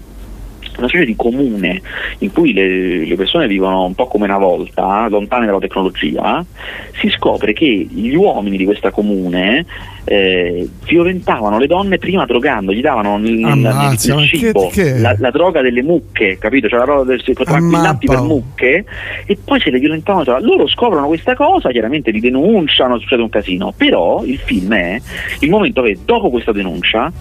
una 0.77 0.88
specie 0.88 1.05
di 1.05 1.15
comune 1.15 1.81
in 2.19 2.31
cui 2.31 2.53
le, 2.53 3.05
le, 3.05 3.15
persone 3.15 3.47
vivono 3.47 3.86
un 3.86 3.95
po' 3.95 4.07
come 4.07 4.25
una 4.25 4.38
volta, 4.38 5.07
lontane 5.07 5.45
dalla 5.45 5.59
tecnologia, 5.59 6.43
si 6.99 7.09
scopre 7.09 7.53
che 7.53 7.65
gli 7.65 8.13
uomini 8.13 8.57
di 8.57 8.65
questa 8.65 8.91
comune 8.91 9.65
eh, 10.05 10.67
violentavano 10.86 11.57
le 11.57 11.67
donne 11.67 11.97
prima 11.97 12.25
drogando, 12.25 12.73
gli 12.73 12.81
davano 12.81 13.17
nel, 13.17 13.43
Ammazza, 13.43 14.15
nel 14.15 14.27
cibo 14.27 14.67
che, 14.67 14.83
che? 14.83 14.99
La, 14.99 15.15
la, 15.17 15.31
droga 15.31 15.62
delle 15.62 15.81
mucche, 15.81 16.38
capito? 16.38 16.67
Cioè 16.67 16.79
la 16.79 16.86
droga 16.86 17.03
del 17.03 17.23
tranquillanti 17.23 18.07
per 18.07 18.21
mucche 18.21 18.86
e 19.25 19.38
poi 19.43 19.59
se 19.59 19.69
le 19.69 19.79
violentavano, 19.79 20.25
cioè, 20.25 20.41
loro 20.41 20.67
scoprono 20.67 21.07
questa 21.07 21.36
cosa, 21.36 21.69
chiaramente 21.69 22.12
li 22.12 22.19
denunciano, 22.19 22.99
succede 22.99 23.21
un 23.21 23.29
casino, 23.29 23.73
però 23.75 24.23
il 24.25 24.38
film 24.38 24.73
è 24.73 25.01
il 25.39 25.49
momento 25.49 25.81
che 25.81 25.97
dopo 26.03 26.29
questa 26.29 26.51
denuncia 26.51 27.12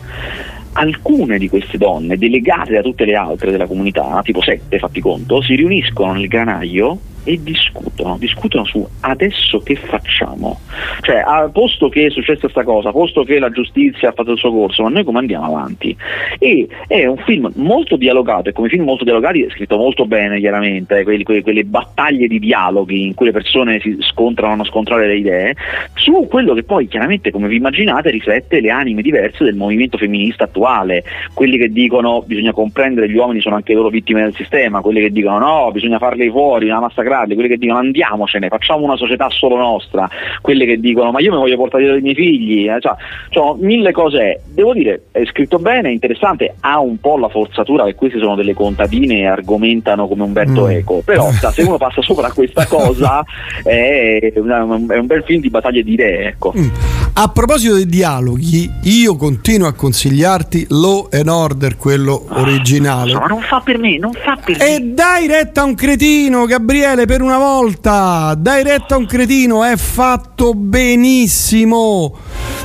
alcune 0.75 1.39
di 1.39 1.49
queste 1.49 1.79
donne, 1.79 2.17
delegate 2.17 2.73
da 2.73 2.83
tutte 2.83 3.05
le 3.05 3.15
altre 3.15 3.51
della 3.51 3.67
comunità, 3.67 4.21
tipo 4.25 4.41
sette 4.41 4.79
fatti 4.79 5.01
conto, 5.01 5.43
si 5.43 5.55
riuniscono 5.55 6.13
nel 6.13 6.29
granaio 6.29 6.99
e 7.25 7.41
discutono, 7.43 8.17
discutono 8.19 8.65
su 8.65 8.87
adesso 9.01 9.61
che 9.61 9.77
facciamo. 9.77 10.61
Cioè, 11.01 11.23
posto 11.53 11.89
che 11.89 12.07
è 12.07 12.11
successa 12.11 12.41
questa 12.41 12.65
cosa, 12.65 12.91
posto 12.91 13.23
che 13.25 13.39
la 13.39 13.51
giustizia 13.51 14.09
ha 14.09 14.13
fatto 14.13 14.33
il 14.33 14.39
suo 14.39 14.51
corso, 14.51 14.83
ma 14.83 14.89
noi 14.89 15.05
come 15.05 15.21
andiamo 15.21 15.47
avanti? 15.47 15.97
E 16.39 16.67
è 16.87 17.07
un 17.07 17.19
film 17.19 17.51
molto 17.57 17.97
dialogato, 17.97 18.49
e 18.49 18.53
come 18.53 18.69
film 18.69 18.85
molto 18.85 19.05
dialogati 19.05 19.43
è 19.43 19.51
scritto 19.51 19.77
molto 19.77 20.07
bene, 20.07 20.41
chiaramente, 20.41 20.99
eh, 20.99 21.05
quelli, 21.05 21.23
quelle, 21.23 21.43
quelle, 21.43 21.65
battaglie 21.65 22.27
di 22.27 22.39
dialoghi 22.39 23.07
in 23.07 23.15
cui 23.15 23.27
le 23.27 23.33
persone 23.33 23.81
si 23.81 23.97
scontrano 24.01 24.63
a 24.63 24.67
scontrare 24.67 25.07
le 25.07 25.17
idee, 25.17 25.55
su 25.95 26.27
quello 26.29 26.55
che 26.55 26.65
poi 26.65 26.89
chiaramente, 26.89 27.31
come 27.31 27.49
vi 27.49 27.57
immaginate, 27.57 28.11
riflette 28.11 28.61
le 28.61 28.71
anime 28.71 29.03
diverse 29.03 29.45
del 29.45 29.55
movimento 29.55 29.97
femminista 29.97 30.45
attuale, 30.45 31.05
quelli 31.35 31.57
che 31.57 31.69
dicono 31.69 32.23
bisogna 32.27 32.53
comprendere 32.53 33.09
gli 33.09 33.17
uomini 33.17 33.41
sono 33.41 33.57
anche 33.57 33.75
loro 33.75 33.89
vittime 33.89 34.23
del 34.23 34.35
sistema, 34.35 34.81
quelli 34.81 35.01
che 35.01 35.11
dicono 35.11 35.39
no, 35.39 35.71
bisogna 35.73 35.99
farli 35.99 36.29
fuori, 36.29 36.67
una 36.67 36.81
massacrata 36.81 37.12
massacrarli, 37.13 37.35
quelli 37.35 37.49
che 37.49 37.59
dicono 37.59 37.79
andiamocene, 37.79 38.49
facciamo 38.49 38.85
una 38.85 38.97
società 38.97 39.29
solo 39.31 39.57
nostra, 39.57 40.09
quelli 40.41 40.65
che 40.65 40.81
dicono 40.81 41.11
ma 41.11 41.21
io 41.21 41.31
mi 41.33 41.39
voglio 41.39 41.57
portare 41.57 41.83
dietro 41.83 41.99
i 41.99 42.03
miei 42.03 42.15
figli, 42.15 42.69
eh, 42.69 42.81
cioè, 42.81 42.95
cioè, 43.29 43.57
mille 43.59 43.93
cose, 43.93 44.43
devo 44.53 44.73
dire, 44.73 45.05
è 45.13 45.25
scritto 45.27 45.59
bene, 45.59 45.89
è 45.89 45.93
interessante, 45.93 46.55
ha 46.61 46.81
un 46.81 46.99
po' 46.99 47.19
la 47.19 47.29
forzatura 47.29 47.85
che 47.85 47.95
queste 47.95 48.19
sono 48.19 48.35
delle 48.35 48.55
contadine 48.55 49.19
e 49.19 49.27
argomentano 49.27 50.09
come 50.09 50.23
Umberto 50.23 50.65
mm. 50.65 50.71
Eco, 50.71 51.03
però 51.05 51.31
se 51.31 51.63
uno 51.63 51.77
passa 51.77 52.01
sopra 52.03 52.33
questa 52.33 52.67
cosa 52.67 53.23
è, 53.63 54.33
una, 54.37 54.61
è, 54.63 54.99
un 54.99 55.07
bel 55.07 55.23
film 55.25 55.41
di 55.41 55.51
battaglie 55.51 55.83
di 55.83 55.93
idee. 55.93 56.29
Ecco. 56.29 56.53
Mm. 56.57 56.69
A 57.15 57.29
proposito 57.29 57.75
dei 57.75 57.87
dialoghi, 57.87 58.71
io 58.85 59.17
continuo 59.17 59.69
a 59.69 59.75
consigliarti 59.75 60.67
Law 60.71 61.09
and 61.11 61.29
Order, 61.29 61.77
quello 61.77 62.25
ah, 62.29 62.41
originale. 62.41 63.13
ma 63.13 63.27
non 63.27 63.43
fa 63.43 63.61
per 63.61 63.79
me, 63.79 63.99
non 63.99 64.13
fa 64.13 64.39
per 64.43 64.57
me. 64.57 64.77
E 64.77 64.81
dai 64.81 65.27
retta 65.27 65.61
a 65.61 65.65
un 65.65 65.75
cretino, 65.75 66.47
Gabriele, 66.47 67.02
per 67.07 67.23
una 67.23 67.39
volta. 67.39 68.35
Dai 68.39 68.63
retta 68.63 68.95
a 68.95 68.99
un 68.99 69.07
cretino, 69.07 69.65
è 69.65 69.77
fatto 69.77 70.55
benissimo. 70.55 72.15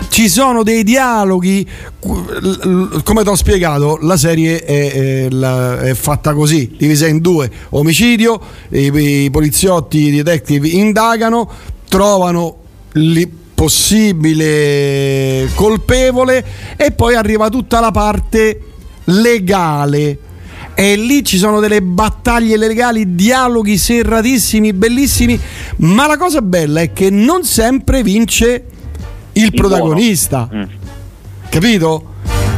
Ci 0.10 0.30
sono 0.30 0.63
dei 0.63 0.84
dialoghi, 0.84 1.67
come 2.00 3.23
ti 3.23 3.30
ho 3.30 3.36
spiegato, 3.36 3.97
la 4.02 4.17
serie 4.17 4.63
è, 4.63 5.28
è, 5.28 5.28
è, 5.28 5.93
fatta 5.93 6.34
così, 6.34 6.76
divisa 6.78 7.08
in 7.08 7.19
due. 7.19 7.50
Omicidio, 7.69 8.39
i, 8.69 8.91
i 9.23 9.30
poliziotti, 9.32 10.08
i 10.08 10.12
detective 10.12 10.67
indagano, 10.67 11.50
trovano 11.88 12.56
li, 12.93 13.30
possibile 13.58 15.50
colpevole 15.56 16.45
e 16.76 16.91
poi 16.91 17.15
arriva 17.15 17.50
tutta 17.50 17.80
la 17.80 17.91
parte 17.91 18.62
legale 19.06 20.19
e 20.80 20.96
lì 20.96 21.26
ci 21.26 21.40
sono 21.40 21.60
delle 21.60 21.82
battaglie 21.82 22.56
legali, 22.56 23.16
dialoghi 23.16 23.80
serratissimi, 23.80 24.74
bellissimi, 24.74 25.40
ma 25.78 26.06
la 26.06 26.18
cosa 26.18 26.44
bella 26.44 26.82
è 26.82 26.94
che 26.94 27.10
non 27.10 27.44
sempre 27.44 28.04
vince 28.04 28.63
il, 29.32 29.46
il 29.46 29.54
protagonista. 29.56 30.48
Mm. 30.54 30.63
Capito? 31.50 32.13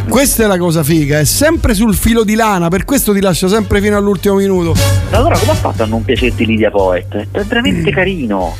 Questa 0.09 0.43
è 0.43 0.47
la 0.47 0.57
cosa 0.57 0.83
figa, 0.83 1.19
è 1.19 1.23
sempre 1.23 1.73
sul 1.73 1.95
filo 1.95 2.25
di 2.25 2.35
lana, 2.35 2.67
per 2.67 2.83
questo 2.83 3.13
ti 3.13 3.21
lascio 3.21 3.47
sempre 3.47 3.79
fino 3.79 3.95
all'ultimo 3.95 4.35
minuto. 4.35 4.75
Allora 5.11 5.37
come 5.37 5.51
ha 5.51 5.55
fatto 5.55 5.83
a 5.83 5.85
non 5.85 6.03
piacerti 6.03 6.45
Lidia 6.45 6.71
Poet? 6.71 7.27
È 7.31 7.43
veramente 7.43 7.89
mm. 7.89 7.93
carino. 7.93 8.53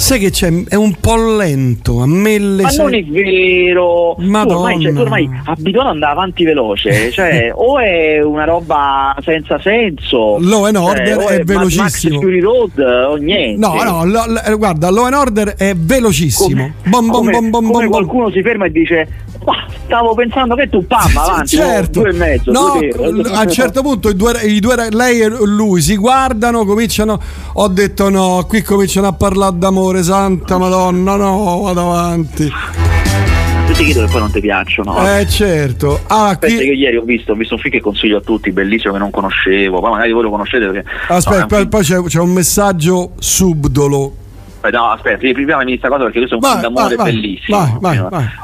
Sai 0.00 0.18
che 0.18 0.30
c'è? 0.30 0.50
È 0.66 0.76
un 0.76 0.94
po' 0.98 1.36
lento. 1.36 2.00
A 2.00 2.06
me 2.06 2.38
le 2.38 2.62
Ma 2.62 2.70
non 2.70 2.94
è 2.94 3.04
vero. 3.04 4.16
Madonna. 4.18 4.46
Tu 4.46 4.54
ormai, 4.54 4.80
cioè, 4.80 4.92
tu 4.94 5.00
ormai 5.00 5.30
abituato 5.44 5.88
ad 5.88 5.94
andare 5.94 6.12
avanti 6.12 6.44
veloce. 6.44 7.12
Cioè, 7.20 7.52
o 7.54 7.78
è 7.78 8.22
una 8.22 8.44
roba 8.44 9.14
senza 9.22 9.60
senso. 9.60 10.38
Law 10.40 10.64
and 10.64 10.76
Order 10.76 11.18
cioè, 11.18 11.26
è, 11.26 11.38
è 11.40 11.44
velocissimo. 11.44 12.14
Max 12.14 12.22
Fury 12.22 12.40
Road 12.40 12.78
o 12.78 13.16
niente. 13.16 13.58
No, 13.58 13.82
no, 13.82 14.06
lo, 14.06 14.24
lo, 14.26 14.56
guarda, 14.56 14.90
Law 14.90 15.04
and 15.04 15.14
Order 15.14 15.54
è 15.56 15.74
velocissimo. 15.76 16.48
Come, 16.48 16.74
bom, 16.84 17.10
bom, 17.10 17.30
come, 17.30 17.50
bom, 17.50 17.70
come 17.70 17.88
qualcuno 17.88 18.30
si 18.30 18.40
ferma 18.40 18.64
e 18.64 18.70
dice 18.70 19.08
stavo 19.86 20.14
pensando 20.14 20.54
che 20.54 20.68
tu 20.68 20.86
pam 20.86 21.16
avanti 21.16 21.56
certo. 21.56 22.00
due 22.00 22.10
e 22.10 22.12
mezzo 22.12 22.52
no, 22.52 22.78
a 23.32 23.40
un 23.40 23.50
certo 23.50 23.82
punto 23.82 24.10
i 24.10 24.14
due, 24.14 24.32
i 24.42 24.60
due, 24.60 24.88
lei 24.90 25.20
e 25.20 25.28
lui 25.28 25.80
si 25.80 25.96
guardano 25.96 26.64
cominciano 26.64 27.18
ho 27.54 27.68
detto 27.68 28.08
no 28.08 28.44
qui 28.46 28.62
cominciano 28.62 29.08
a 29.08 29.12
parlare 29.12 29.56
d'amore 29.56 29.89
santa 30.02 30.58
madonna 30.58 31.16
no 31.16 31.60
vado 31.62 31.80
avanti 31.92 32.50
tutti 33.70 33.84
chiedo 33.84 34.04
che 34.04 34.10
poi 34.10 34.20
non 34.20 34.30
ti 34.30 34.40
piacciono. 34.40 35.16
Eh 35.16 35.26
certo. 35.26 36.00
Ah, 36.06 36.30
Aspetta, 36.30 36.62
io 36.62 36.72
ieri 36.72 36.96
ho 36.96 37.02
visto, 37.02 37.32
ho 37.32 37.34
visto 37.34 37.54
un 37.54 37.60
film 37.60 37.74
che 37.74 37.80
consiglio 37.80 38.18
a 38.18 38.20
tutti, 38.20 38.50
bellissimo, 38.50 38.92
che 38.92 38.98
non 38.98 39.10
conoscevo. 39.10 39.80
Ma 39.80 39.90
magari 39.90 40.12
voi 40.12 40.22
lo 40.22 40.30
conoscete 40.30 40.66
perché. 40.66 40.88
Aspetta, 41.08 41.40
no, 41.40 41.46
poi, 41.46 41.68
poi 41.68 41.82
c'è, 41.82 42.02
c'è, 42.02 42.20
un 42.20 42.30
messaggio 42.30 43.12
subdolo 43.18 44.14
No, 44.68 44.90
aspetta, 44.90 45.18
prima 45.32 45.56
questa 45.62 45.88
cosa 45.88 46.04
perché 46.04 46.18
questo 46.18 46.34
è 46.34 46.38
un 46.38 46.42
vai, 46.42 46.60
film 46.60 46.74
d'amore 46.74 46.94
vai, 46.96 47.12
bellissimo. 47.12 47.78
Vai, 47.80 47.98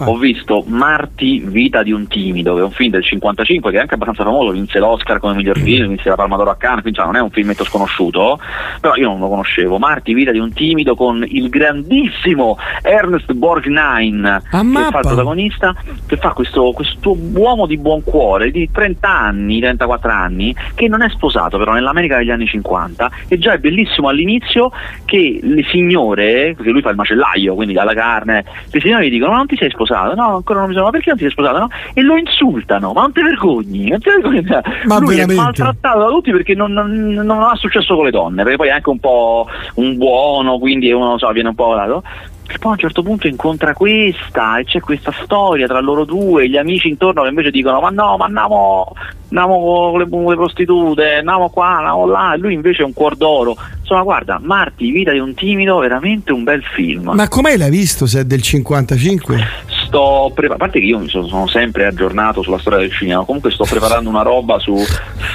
Ho 0.07 0.17
visto 0.17 0.65
Marti, 0.67 1.43
Vita 1.45 1.83
di 1.83 1.93
un 1.93 2.07
timido, 2.09 2.55
che 2.55 2.61
è 2.61 2.65
un 2.65 2.71
film 2.71 2.91
del 2.91 3.05
55 3.05 3.71
che 3.71 3.77
è 3.77 3.81
anche 3.81 3.95
abbastanza 3.95 4.25
famoso, 4.25 4.53
vinse 4.53 4.79
l'Oscar 4.79 5.19
come 5.19 5.35
miglior 5.35 5.59
film, 5.59 5.89
vinse 5.89 6.09
la 6.09 6.15
Palma 6.15 6.37
d'Oro 6.37 6.51
a 6.51 6.57
Cannes, 6.57 6.81
quindi 6.81 6.99
cioè, 6.99 7.07
non 7.07 7.17
è 7.17 7.21
un 7.21 7.31
filmetto 7.31 7.65
sconosciuto, 7.65 8.39
però 8.81 8.97
io 8.97 9.09
non 9.09 9.21
lo 9.21 9.29
conoscevo. 9.29 9.79
Marti, 9.79 10.15
Vita 10.15 10.33
di 10.33 10.39
un 10.39 10.53
timido 10.55 10.95
con 10.95 11.23
il 11.29 11.51
grandissimo 11.51 12.57
Ernest 12.81 13.33
Borgnine, 13.33 14.43
che 14.49 14.91
fa 14.91 14.99
il 14.99 15.07
protagonista, 15.07 15.75
che 16.07 16.17
fa 16.17 16.31
questo, 16.31 16.73
questo 16.73 17.15
uomo 17.35 17.67
di 17.67 17.77
buon 17.77 18.03
cuore 18.03 18.51
di 18.51 18.71
30 18.73 19.09
anni, 19.09 19.61
34 19.61 20.11
anni, 20.11 20.57
che 20.75 20.89
non 20.89 21.03
è 21.03 21.11
sposato 21.11 21.59
però 21.59 21.73
nell'America 21.73 22.17
degli 22.17 22.31
anni 22.31 22.47
50 22.47 23.11
e 23.29 23.39
già 23.39 23.53
è 23.53 23.59
bellissimo 23.59 24.09
all'inizio 24.09 24.71
che 25.05 25.41
le 25.43 25.63
signore 25.65 26.06
signore, 26.07 26.55
perché 26.55 26.71
lui 26.71 26.83
fa 26.83 26.91
il 26.91 26.97
macellaio, 26.97 27.55
quindi 27.55 27.75
dà 27.75 27.85
la 27.85 27.95
carne, 27.95 28.45
le 28.71 28.81
signore 28.81 29.07
gli 29.07 29.11
dicono 29.11 29.33
ma 29.33 29.39
non 29.39 29.47
ti 29.47 29.57
sei 29.57 29.71
sposato? 29.71 30.15
No, 30.15 30.37
ancora 30.37 30.61
non 30.61 30.69
mi 30.69 30.75
sono, 30.75 30.87
ma 30.87 30.91
perché 30.93 31.09
non 31.09 31.19
ti 31.19 31.25
sei 31.25 31.33
sposato? 31.33 31.59
No? 31.59 31.69
E 31.95 32.03
lo 32.03 32.17
insultano, 32.17 32.93
ma 32.93 33.03
non 33.03 33.13
ti 33.13 33.23
vergogni, 33.23 33.89
non 33.89 34.01
ti 34.01 34.11
vergogni. 34.11 34.45
Ma 34.85 34.99
lui 34.99 35.17
veramente? 35.17 35.41
è 35.41 35.45
maltrattato 35.45 35.99
da 35.99 36.07
tutti 36.07 36.31
perché 36.31 36.55
non, 36.55 36.73
non, 36.73 36.91
non, 36.91 37.43
ha 37.43 37.55
successo 37.57 37.95
con 37.95 38.05
le 38.05 38.11
donne, 38.11 38.43
perché 38.43 38.57
poi 38.57 38.69
è 38.69 38.73
anche 38.73 38.91
un 38.91 39.01
po' 39.01 39.47
un 39.75 39.97
buono, 39.97 40.59
quindi 40.59 40.93
uno 40.93 41.19
so, 41.19 41.31
viene 41.33 41.49
un 41.49 41.55
po' 41.55 41.75
dato. 41.75 42.03
E 42.49 42.59
poi 42.59 42.71
a 42.71 42.75
un 42.75 42.79
certo 42.79 43.03
punto 43.03 43.27
incontra 43.27 43.75
questa 43.75 44.59
e 44.59 44.65
c'è 44.65 44.79
questa 44.79 45.11
storia 45.11 45.67
tra 45.67 45.81
loro 45.81 46.05
due, 46.05 46.49
gli 46.49 46.57
amici 46.57 46.87
intorno 46.87 47.23
che 47.23 47.29
invece 47.29 47.51
dicono 47.51 47.81
ma 47.81 47.91
no, 47.91 48.17
ma 48.17 48.27
andiamo, 48.27 48.93
andiamo 49.37 49.61
con 49.61 49.99
le, 49.99 50.09
con 50.09 50.25
le 50.25 50.35
prostitute, 50.35 51.15
andiamo 51.17 51.51
qua, 51.51 51.77
andiamo 51.77 52.07
là, 52.07 52.35
e 52.35 52.39
lui 52.39 52.55
invece 52.55 52.83
è 52.83 52.85
un 52.85 52.93
cuor 52.93 53.17
d'oro. 53.17 53.57
Insomma 53.81 54.03
guarda, 54.03 54.41
Marti, 54.43 54.91
Vita 54.91 55.13
di 55.13 55.19
un 55.19 55.35
timido, 55.35 55.79
veramente 55.79 56.33
un 56.33 56.43
bel 56.43 56.63
film. 56.75 57.13
Ma 57.15 57.29
com'è 57.29 57.57
l'hai 57.57 57.71
visto 57.71 58.07
se 58.07 58.21
è 58.21 58.25
del 58.25 58.43
55? 58.43 59.47
Sto 59.87 60.31
preparando, 60.35 60.55
a 60.55 60.57
parte 60.57 60.81
che 60.81 60.87
io 60.87 60.99
mi 60.99 61.09
sono, 61.09 61.27
sono, 61.27 61.47
sempre 61.47 61.87
aggiornato 61.87 62.43
sulla 62.43 62.59
storia 62.59 62.79
del 62.79 62.91
cinema, 62.91 63.25
comunque 63.25 63.51
sto 63.51 63.65
preparando 63.69 64.09
una 64.09 64.23
roba 64.23 64.59
su 64.59 64.77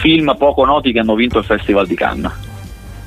film 0.02 0.36
poco 0.38 0.66
noti 0.66 0.92
che 0.92 1.00
hanno 1.00 1.16
vinto 1.16 1.38
il 1.38 1.46
Festival 1.46 1.86
di 1.88 1.96
Cannes. 1.96 2.32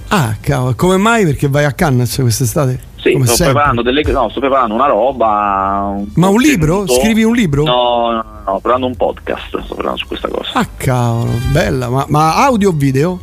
Ah, 0.09 0.37
cavolo, 0.40 0.74
come 0.74 0.96
mai? 0.96 1.24
Perché 1.24 1.48
vai 1.48 1.64
a 1.64 1.72
Cannes 1.72 2.16
quest'estate? 2.16 2.92
Sì, 3.04 3.20
sto 3.24 3.44
preparando, 3.44 3.82
delle, 3.82 4.02
no, 4.10 4.30
sto 4.30 4.40
preparando, 4.40 4.74
una 4.74 4.86
roba. 4.86 5.92
Un 5.94 6.06
Ma 6.14 6.28
un 6.28 6.40
libro? 6.40 6.86
Scrivi 6.88 7.22
un 7.22 7.34
libro? 7.34 7.62
No, 7.62 8.10
no, 8.10 8.16
no, 8.16 8.22
sto 8.40 8.52
preparando 8.52 8.86
un 8.86 8.96
podcast. 8.96 9.48
Sto 9.48 9.74
preparando 9.74 9.98
su 9.98 10.06
questa 10.06 10.28
cosa. 10.28 10.50
Ah, 10.54 10.66
cavolo, 10.74 11.30
bella. 11.52 11.90
Ma, 11.90 12.06
ma 12.08 12.36
audio 12.36 12.70
o 12.70 12.72
video? 12.72 13.20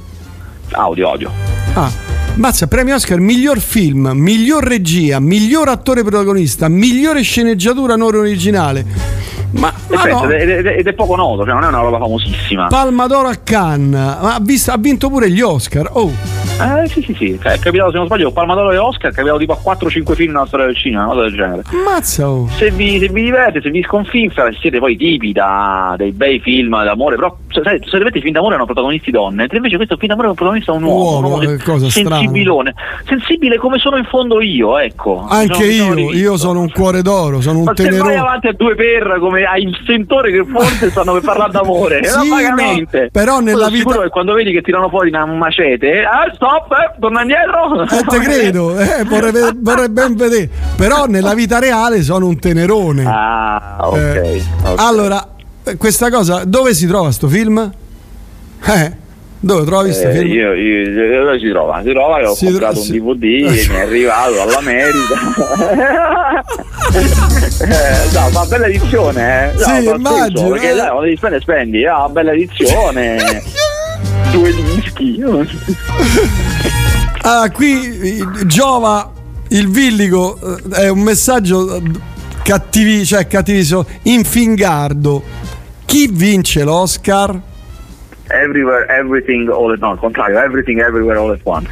Audio, 0.74 1.10
audio. 1.10 1.32
Ah, 1.74 1.90
Mazza, 2.36 2.68
premio 2.68 2.94
Oscar, 2.94 3.20
miglior 3.20 3.60
film, 3.60 4.12
miglior 4.14 4.64
regia, 4.64 5.20
miglior 5.20 5.68
attore 5.68 6.04
protagonista, 6.04 6.70
migliore 6.70 7.24
sceneggiatura 7.24 7.96
non 7.96 8.14
originale. 8.14 8.86
Ma, 9.52 9.74
ma 9.90 10.04
no. 10.06 10.30
ed, 10.30 10.50
è, 10.50 10.78
ed, 10.78 10.88
è, 10.88 10.94
poco 10.94 11.16
noto, 11.16 11.44
cioè 11.44 11.54
non 11.54 11.64
è 11.64 11.68
una 11.68 11.82
roba 11.82 11.98
famosissima. 11.98 12.68
Palma 12.68 13.08
d'oro 13.08 13.28
a 13.28 13.36
Cannes, 13.36 13.92
ma 14.22 14.36
ha, 14.36 14.40
visto, 14.40 14.72
ha 14.72 14.78
vinto 14.78 15.10
pure 15.10 15.30
gli 15.30 15.42
Oscar. 15.42 15.90
Oh. 15.92 16.12
Eh 16.62 16.88
sì 16.88 17.02
sì 17.02 17.14
sì, 17.14 17.40
cioè, 17.42 17.54
è 17.54 17.60
capitato 17.60 17.92
se 17.92 17.98
non 17.98 18.06
sbaglio 18.06 18.32
Palma 18.32 18.54
d'oro 18.54 18.72
e 18.72 18.78
Oscar, 18.78 19.12
è 19.12 19.14
capitato 19.14 19.40
tipo 19.40 19.54
a 19.54 19.76
4-5 19.76 20.14
film 20.14 20.34
nella 20.34 20.46
storia 20.46 20.66
del 20.66 20.76
cinema, 20.76 21.06
una 21.06 21.14
cosa 21.14 21.26
del 21.26 21.36
genere. 21.36 21.62
Mazza 21.86 22.30
oh. 22.30 22.48
Se 22.48 22.72
vi, 22.72 23.00
se 23.00 23.10
vi 23.10 23.24
diverte, 23.24 23.62
se 23.62 23.70
vi 23.70 23.84
sconfinfa, 23.84 24.52
se 24.52 24.58
siete 24.60 24.80
poi 24.80 24.96
tipi 24.96 25.32
da 25.32 25.96
dei 25.98 26.12
bei 26.12 26.40
film 26.40 26.84
d'amore, 26.84 27.16
però 27.16 27.36
sai, 27.50 27.80
solitamente 27.82 28.20
i 28.20 28.22
film 28.22 28.34
d'amore 28.34 28.56
hanno 28.56 28.66
protagonisti 28.66 29.12
donne, 29.12 29.36
mentre 29.36 29.58
invece 29.58 29.76
questo 29.76 29.98
film 29.98 30.10
d'amore 30.10 30.28
è 30.28 30.30
un 30.32 30.36
protagonista 30.36 30.72
un 30.72 30.84
uomo, 30.84 31.28
uomo 31.28 31.36
un 31.36 31.46
uomo 31.46 31.58
cosa 31.64 31.90
sensibilone, 31.90 32.74
strana. 32.76 33.04
sensibile 33.06 33.58
come 33.58 33.78
sono 33.80 33.98
in 33.98 34.06
fondo 34.06 34.42
io, 34.42 34.78
ecco. 34.78 35.26
Anche 35.28 35.66
io, 35.66 36.12
io 36.12 36.38
sono 36.38 36.62
un 36.62 36.72
cuore 36.72 37.02
d'oro, 37.02 37.42
sono 37.42 37.60
un 37.60 37.64
Ma 37.66 37.74
tenerone. 37.74 38.00
Se 38.00 38.08
vai 38.08 38.18
avanti 38.18 38.48
a 38.48 38.54
due 38.54 38.76
per 38.76 39.18
come 39.20 39.44
hai 39.44 39.64
il 39.64 39.78
sentore 39.86 40.32
che 40.32 40.46
forse 40.46 40.90
stanno 40.90 41.14
per 41.14 41.22
parlare 41.22 41.52
d'amore, 41.52 42.04
sì, 42.04 42.30
no, 42.30 43.08
però 43.12 43.40
nella 43.40 43.70
vita 43.70 44.02
che 44.02 44.10
quando 44.10 44.34
vedi 44.34 44.52
che 44.52 44.62
tirano 44.62 44.90
fuori 44.90 45.10
una 45.10 45.26
macete, 45.26 46.04
ah 46.04 46.32
stop, 46.52 46.72
eh, 46.74 47.00
torna 47.00 47.22
indietro. 47.22 47.84
Eh, 47.84 48.04
te 48.04 48.20
credo, 48.20 48.78
eh, 48.78 49.04
vorrei, 49.06 49.52
vorrei, 49.56 49.90
ben 49.90 50.16
vedere. 50.16 50.50
Però 50.76 51.06
nella 51.06 51.34
vita 51.34 51.60
reale 51.60 52.02
sono 52.04 52.28
un 52.28 52.38
tenerone. 52.40 53.06
Ah, 53.06 53.78
ok. 53.80 53.98
Eh, 53.98 54.44
okay. 54.64 54.76
Allora, 54.76 55.26
questa 55.78 56.10
cosa, 56.10 56.44
dove 56.46 56.74
si 56.74 56.88
trova 56.88 57.12
sto 57.12 57.28
film? 57.28 57.72
Eh? 58.64 59.00
Dove 59.44 59.66
trovi 59.66 59.86
questo 59.86 60.08
eh, 60.10 60.12
film? 60.12 60.28
Io, 60.28 60.54
io, 60.54 61.24
dove 61.24 61.40
si 61.40 61.50
trova? 61.50 61.82
Si 61.84 61.90
trova 61.90 62.20
che 62.20 62.26
ho 62.26 62.36
si 62.36 62.46
comprato 62.46 62.82
tro- 62.82 62.84
un 62.84 63.18
DVD 63.18 63.54
che 63.54 63.68
mi 63.72 63.76
è 63.76 63.82
arrivato 63.82 64.34
dall'America. 64.34 65.16
eh, 67.64 68.14
no, 68.14 68.30
ma 68.30 68.46
bella 68.46 68.68
edizione, 68.68 69.52
eh. 69.52 69.54
No, 69.54 69.64
sì, 69.64 69.86
immagino. 69.88 70.50
Perché 70.50 70.72
eh. 70.72 70.76
dai, 70.76 71.10
ti 71.10 71.18
spendi, 71.18 71.40
spendi, 71.42 71.86
ah, 71.86 72.08
bella 72.10 72.34
edizione. 72.34 73.42
Due 74.32 74.54
dischi. 74.54 75.22
ah, 77.24 77.50
qui 77.52 78.24
giova 78.46 79.12
il 79.50 79.70
villico, 79.70 80.38
eh, 80.40 80.84
è 80.84 80.90
un 80.90 81.00
messaggio 81.00 81.82
cattivi, 82.44 83.06
cioè 83.06 83.28
cattivissimo, 83.28 83.86
infingardo. 84.04 85.24
Chi 85.86 86.08
vince 86.12 86.64
l'Oscar? 86.64 87.40
Everywhere, 88.28 88.86
everything, 88.88 89.50
all 89.50 89.72
at 89.72 89.82
once. 89.82 90.00
Contrario, 90.00 90.40
everything, 90.40 90.80
everywhere, 90.80 91.18
all 91.18 91.32
at 91.32 91.42
once. 91.44 91.70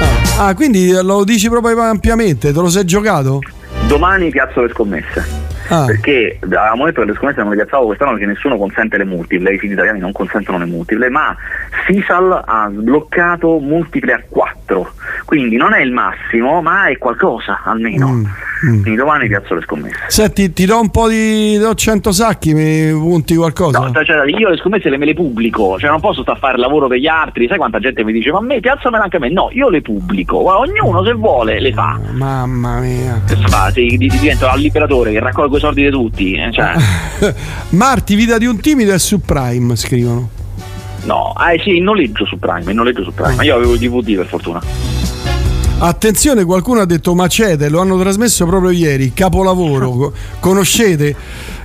Ah. 0.00 0.18
Ah, 0.48 0.54
quindi 0.54 0.92
lo 0.92 1.24
dici 1.24 1.48
proprio 1.48 1.80
ampiamente, 1.80 2.52
te 2.52 2.60
lo 2.60 2.68
sei 2.68 2.84
giocato? 2.84 3.40
Domani 3.88 4.30
piazzo 4.30 4.60
le 4.62 4.68
scommesse. 4.68 5.47
Ah. 5.68 5.84
Perché 5.84 6.38
avevamo 6.42 6.86
detto 6.86 7.00
che 7.02 7.08
le 7.08 7.14
scommesse 7.14 7.40
hanno 7.40 7.50
piazzato 7.50 7.84
quest'anno 7.84 8.12
perché 8.12 8.26
nessuno 8.26 8.56
consente 8.56 8.96
le 8.96 9.04
multiple, 9.04 9.52
i 9.52 9.58
film 9.58 9.72
italiani 9.72 9.98
non 9.98 10.12
consentono 10.12 10.58
le 10.58 10.64
multiple, 10.64 11.08
ma 11.10 11.36
Sisal 11.86 12.42
ha 12.44 12.70
sbloccato 12.72 13.58
multiple 13.58 14.12
a 14.12 14.22
4, 14.28 14.92
quindi 15.24 15.56
non 15.56 15.74
è 15.74 15.80
il 15.80 15.92
massimo, 15.92 16.62
ma 16.62 16.86
è 16.86 16.96
qualcosa 16.96 17.60
almeno. 17.64 18.08
Mm. 18.08 18.24
Mm. 18.66 18.82
Quindi 18.82 18.96
domani 18.96 19.28
piazzo 19.28 19.54
le 19.54 19.62
scommesse. 19.62 19.96
Senti, 20.08 20.52
ti 20.52 20.66
do 20.66 20.80
un 20.80 20.90
po' 20.90 21.08
di. 21.08 21.56
do 21.58 21.74
100 21.74 22.12
sacchi, 22.12 22.54
mi 22.54 22.90
punti 22.90 23.36
qualcosa? 23.36 23.78
No, 23.78 23.92
cioè, 24.04 24.26
io 24.26 24.48
le 24.48 24.56
scommesse 24.56 24.88
le 24.88 24.96
me 24.96 25.06
le 25.06 25.14
pubblico, 25.14 25.78
cioè 25.78 25.90
non 25.90 26.00
posso 26.00 26.22
stare 26.22 26.36
a 26.36 26.40
fare 26.40 26.54
il 26.54 26.60
lavoro 26.60 26.88
per 26.88 26.98
gli 26.98 27.06
altri. 27.06 27.46
Sai 27.46 27.58
quanta 27.58 27.78
gente 27.78 28.02
mi 28.02 28.12
dice, 28.12 28.32
ma 28.32 28.38
a 28.38 28.42
me 28.42 28.60
piazzamela 28.60 29.04
anche 29.04 29.16
a 29.16 29.20
me? 29.20 29.30
No, 29.30 29.48
io 29.52 29.68
le 29.68 29.80
pubblico. 29.80 30.36
Ognuno 30.38 31.04
se 31.04 31.12
vuole 31.12 31.60
le 31.60 31.72
fa. 31.72 31.98
Oh, 31.98 32.12
mamma 32.12 32.80
mia. 32.80 33.22
Fa? 33.46 33.70
Si, 33.70 33.96
diventa 33.96 34.52
un 34.52 34.60
liberatore 34.60 35.12
che 35.12 35.20
raccolgo 35.20 35.56
i 35.56 35.60
soldi 35.60 35.84
di 35.84 35.90
tutti. 35.90 36.32
Eh, 36.34 36.50
cioè. 36.52 36.72
Marti, 37.70 38.14
vita 38.16 38.38
di 38.38 38.46
un 38.46 38.58
timido 38.60 38.92
è 38.92 38.98
su 38.98 39.20
Prime, 39.20 39.76
scrivono. 39.76 40.30
No, 41.04 41.32
eh 41.50 41.58
sì, 41.60 41.76
in 41.76 41.84
noleggio 41.84 42.26
su 42.26 42.38
Prime, 42.38 42.70
in 42.70 42.76
noleggio 42.76 43.04
su 43.04 43.12
Prime. 43.14 43.36
Ah. 43.36 43.44
Io 43.44 43.54
avevo 43.54 43.74
il 43.74 43.78
DVD 43.78 44.16
per 44.16 44.26
fortuna. 44.26 44.60
Attenzione, 45.80 46.44
qualcuno 46.44 46.80
ha 46.80 46.84
detto 46.84 47.14
Macete, 47.14 47.68
lo 47.68 47.80
hanno 47.80 47.96
trasmesso 48.00 48.44
proprio 48.46 48.70
ieri, 48.70 49.12
capolavoro. 49.12 50.12
Conoscete? 50.40 51.14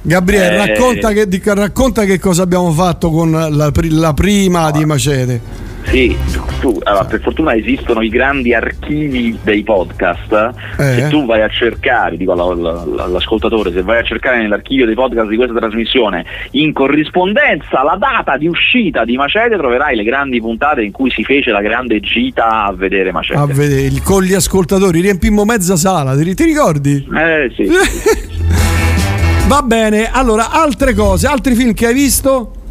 Gabriele, 0.03 0.53
eh, 0.53 0.67
racconta, 0.67 1.11
che, 1.13 1.27
racconta, 1.43 2.05
che, 2.05 2.19
cosa 2.19 2.43
abbiamo 2.43 2.71
fatto 2.71 3.09
con 3.09 3.31
la, 3.31 3.71
la 3.73 4.13
prima 4.13 4.69
di 4.69 4.85
Macete. 4.85 5.62
Sì, 5.85 6.15
tu, 6.59 6.79
allora, 6.83 7.05
per 7.05 7.21
fortuna 7.21 7.55
esistono 7.55 8.01
i 8.01 8.09
grandi 8.09 8.53
archivi 8.53 9.37
dei 9.43 9.63
podcast. 9.63 10.53
Eh. 10.79 10.83
Se 10.83 11.07
tu 11.09 11.25
vai 11.25 11.41
a 11.41 11.49
cercare, 11.49 12.17
dico 12.17 12.31
all'ascoltatore, 12.31 13.71
se 13.71 13.81
vai 13.81 13.99
a 13.99 14.03
cercare 14.03 14.37
nell'archivio 14.41 14.85
dei 14.85 14.95
podcast 14.95 15.27
di 15.29 15.35
questa 15.35 15.55
trasmissione 15.55 16.25
in 16.51 16.73
corrispondenza 16.73 17.83
la 17.83 17.97
data 17.99 18.37
di 18.37 18.47
uscita 18.47 19.05
di 19.05 19.15
Macete, 19.15 19.57
troverai 19.57 19.95
le 19.95 20.03
grandi 20.03 20.39
puntate 20.39 20.83
in 20.83 20.91
cui 20.91 21.11
si 21.11 21.23
fece 21.23 21.51
la 21.51 21.61
grande 21.61 21.99
gita 21.99 22.65
a 22.65 22.73
vedere 22.73 23.11
Macete. 23.11 23.39
A 23.39 23.45
vedere, 23.45 23.91
con 24.03 24.23
gli 24.23 24.33
ascoltatori, 24.33 25.01
riempimmo 25.01 25.45
mezza 25.45 25.75
sala, 25.75 26.15
ti, 26.15 26.33
ti 26.33 26.43
ricordi? 26.43 27.07
Eh 27.13 27.51
sì. 27.55 27.69
Va 29.47 29.61
bene, 29.61 30.09
allora 30.09 30.51
altre 30.51 30.93
cose, 30.93 31.27
altri 31.27 31.53
film 31.53 31.73
che 31.73 31.87
hai 31.87 31.93
visto? 31.93 32.62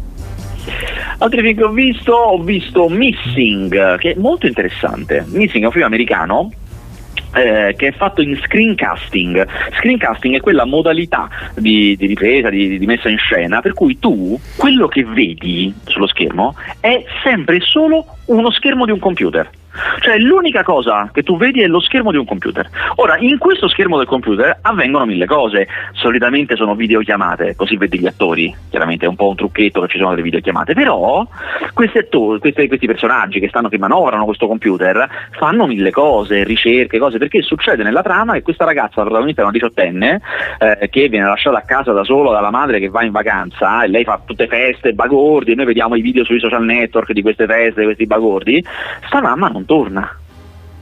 Altri 1.23 1.41
film 1.41 1.55
che 1.55 1.63
ho 1.63 1.69
visto, 1.69 2.11
ho 2.11 2.43
visto 2.43 2.89
Missing, 2.89 3.97
che 3.97 4.11
è 4.11 4.15
molto 4.17 4.45
interessante. 4.45 5.23
Missing 5.29 5.63
è 5.63 5.67
un 5.67 5.71
film 5.71 5.85
americano 5.85 6.51
eh, 7.33 7.73
che 7.77 7.87
è 7.87 7.91
fatto 7.93 8.21
in 8.21 8.37
screencasting. 8.43 9.47
Screencasting 9.77 10.35
è 10.35 10.41
quella 10.41 10.65
modalità 10.65 11.29
di, 11.55 11.95
di 11.95 12.07
ripresa, 12.07 12.49
di, 12.49 12.77
di, 12.77 12.85
messa 12.85 13.07
in 13.07 13.17
scena, 13.17 13.61
per 13.61 13.71
cui 13.71 13.99
tu 13.99 14.37
quello 14.57 14.89
che 14.89 15.05
vedi 15.05 15.73
sullo 15.85 16.07
schermo 16.07 16.55
è 16.81 17.05
sempre 17.23 17.61
solo 17.61 18.05
uno 18.25 18.51
schermo 18.51 18.83
di 18.83 18.91
un 18.91 18.99
computer. 18.99 19.49
Cioè 19.99 20.17
l'unica 20.17 20.63
cosa 20.63 21.09
che 21.11 21.23
tu 21.23 21.37
vedi 21.37 21.61
è 21.61 21.67
lo 21.67 21.79
schermo 21.79 22.11
di 22.11 22.17
un 22.17 22.25
computer. 22.25 22.69
Ora, 22.95 23.17
in 23.17 23.37
questo 23.37 23.67
schermo 23.67 23.97
del 23.97 24.05
computer 24.05 24.59
avvengono 24.61 25.05
mille 25.05 25.25
cose. 25.25 25.67
Solitamente 25.93 26.55
sono 26.55 26.75
videochiamate, 26.75 27.55
così 27.55 27.77
vedi 27.77 27.99
gli 27.99 28.07
attori. 28.07 28.53
Chiaramente 28.69 29.05
è 29.05 29.09
un 29.09 29.15
po' 29.15 29.29
un 29.29 29.35
trucchetto 29.35 29.81
che 29.81 29.87
ci 29.87 29.97
sono 29.97 30.11
delle 30.11 30.21
videochiamate. 30.21 30.73
Però 30.73 31.25
questi 31.73 31.97
attori, 31.97 32.39
questi, 32.39 32.67
questi 32.67 32.87
personaggi 32.87 33.39
che 33.39 33.47
stanno 33.47 33.69
che 33.69 33.77
manovrano 33.77 34.25
questo 34.25 34.47
computer 34.47 35.07
fanno 35.31 35.65
mille 35.65 35.91
cose, 35.91 36.43
ricerche, 36.43 36.99
cose, 36.99 37.17
perché 37.17 37.41
succede 37.41 37.83
nella 37.83 38.01
trama 38.01 38.33
che 38.33 38.41
questa 38.41 38.65
ragazza, 38.65 38.97
la 38.97 39.05
protagonista 39.05 39.41
è 39.41 39.43
una 39.43 39.53
diciottenne, 39.53 40.21
eh, 40.59 40.89
che 40.89 41.07
viene 41.07 41.25
lasciata 41.25 41.57
a 41.57 41.61
casa 41.61 41.91
da 41.91 42.03
sola 42.03 42.31
dalla 42.31 42.51
madre 42.51 42.79
che 42.79 42.89
va 42.89 43.03
in 43.03 43.11
vacanza 43.11 43.83
e 43.83 43.87
lei 43.87 44.03
fa 44.03 44.21
tutte 44.23 44.47
feste, 44.47 44.93
bagordi, 44.93 45.51
e 45.51 45.55
noi 45.55 45.65
vediamo 45.65 45.95
i 45.95 46.01
video 46.01 46.23
sui 46.23 46.39
social 46.39 46.63
network 46.63 47.11
di 47.11 47.21
queste 47.21 47.45
feste, 47.45 47.79
di 47.79 47.85
questi 47.85 48.05
bagordi. 48.05 48.63
Sta 49.07 49.21
mamma 49.21 49.47
non 49.47 49.62
torna. 49.65 50.17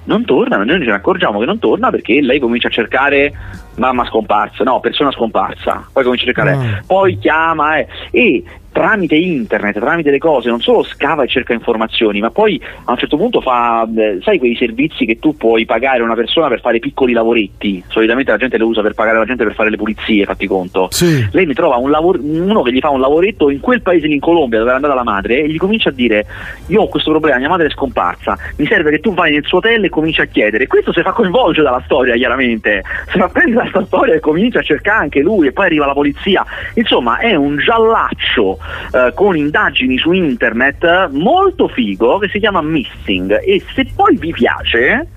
Non 0.03 0.25
torna, 0.25 0.57
noi 0.57 0.79
ce 0.79 0.85
ne 0.85 0.93
accorgiamo 0.93 1.39
che 1.39 1.45
non 1.45 1.59
torna 1.59 1.91
perché 1.91 2.21
lei 2.21 2.39
comincia 2.39 2.69
a 2.69 2.71
cercare 2.71 3.31
mamma 3.75 4.03
scomparsa, 4.05 4.63
no, 4.63 4.79
persona 4.79 5.11
scomparsa, 5.11 5.87
poi 5.93 6.03
comincia 6.03 6.23
a 6.23 6.33
cercare, 6.33 6.55
no. 6.55 6.79
poi 6.87 7.19
chiama 7.19 7.77
eh, 7.77 7.87
e 8.09 8.43
tramite 8.71 9.15
internet, 9.15 9.77
tramite 9.79 10.11
le 10.11 10.17
cose, 10.17 10.49
non 10.49 10.61
solo 10.61 10.83
scava 10.83 11.23
e 11.23 11.27
cerca 11.27 11.53
informazioni, 11.53 12.19
ma 12.19 12.31
poi 12.31 12.61
a 12.85 12.91
un 12.91 12.97
certo 12.97 13.17
punto 13.17 13.41
fa, 13.41 13.87
eh, 13.95 14.19
sai 14.21 14.39
quei 14.39 14.55
servizi 14.55 15.05
che 15.05 15.19
tu 15.19 15.35
puoi 15.35 15.65
pagare 15.65 16.01
una 16.01 16.15
persona 16.15 16.47
per 16.47 16.61
fare 16.61 16.79
piccoli 16.79 17.13
lavoretti, 17.13 17.83
solitamente 17.87 18.31
la 18.31 18.37
gente 18.37 18.57
le 18.57 18.63
usa 18.63 18.81
per 18.81 18.93
pagare 18.93 19.17
la 19.17 19.25
gente 19.25 19.43
per 19.43 19.53
fare 19.53 19.69
le 19.69 19.77
pulizie, 19.77 20.25
fatti 20.25 20.47
conto. 20.47 20.87
Sì. 20.91 21.27
Lei 21.31 21.45
mi 21.45 21.53
trova 21.53 21.75
un 21.75 21.89
lavoro, 21.89 22.19
uno 22.21 22.61
che 22.61 22.71
gli 22.71 22.79
fa 22.79 22.89
un 22.89 23.01
lavoretto 23.01 23.49
in 23.49 23.59
quel 23.59 23.81
paese 23.81 24.07
lì 24.07 24.13
in 24.13 24.19
Colombia 24.19 24.59
dove 24.59 24.69
era 24.69 24.79
andata 24.79 24.95
la 24.95 25.03
madre 25.03 25.41
e 25.41 25.49
gli 25.49 25.57
comincia 25.57 25.89
a 25.89 25.93
dire 25.93 26.25
io 26.67 26.81
ho 26.81 26.87
questo 26.87 27.11
problema, 27.11 27.37
mia 27.37 27.49
madre 27.49 27.67
è 27.67 27.69
scomparsa, 27.69 28.37
mi 28.57 28.65
serve 28.65 28.91
che 28.91 28.99
tu 28.99 29.13
vai 29.13 29.31
nel 29.31 29.45
suo 29.45 29.57
hotel 29.57 29.83
e 29.83 29.89
cominci 29.89 30.21
a 30.21 30.25
chiedere. 30.25 30.67
Questo 30.67 30.93
si 30.93 31.01
fa 31.01 31.11
coinvolgere 31.11 31.65
dalla 31.65 31.81
storia, 31.85 32.15
chiaramente. 32.15 32.83
Si 33.11 33.19
fa 33.19 33.27
prendere 33.27 33.69
questa 33.69 33.85
storia 33.85 34.15
e 34.15 34.19
comincia 34.19 34.59
a 34.59 34.63
cercare 34.63 35.03
anche 35.03 35.19
lui 35.19 35.47
e 35.47 35.51
poi 35.51 35.65
arriva 35.65 35.85
la 35.85 35.93
polizia. 35.93 36.45
Insomma, 36.75 37.17
è 37.17 37.35
un 37.35 37.57
giallaccio 37.57 38.59
eh, 38.91 39.11
con 39.13 39.35
indagini 39.35 39.97
su 39.97 40.11
internet 40.11 41.09
molto 41.11 41.67
figo 41.67 42.17
che 42.17 42.29
si 42.29 42.39
chiama 42.39 42.61
Missing 42.61 43.41
e 43.43 43.63
se 43.73 43.87
poi 43.95 44.17
vi 44.17 44.31
piace 44.31 45.07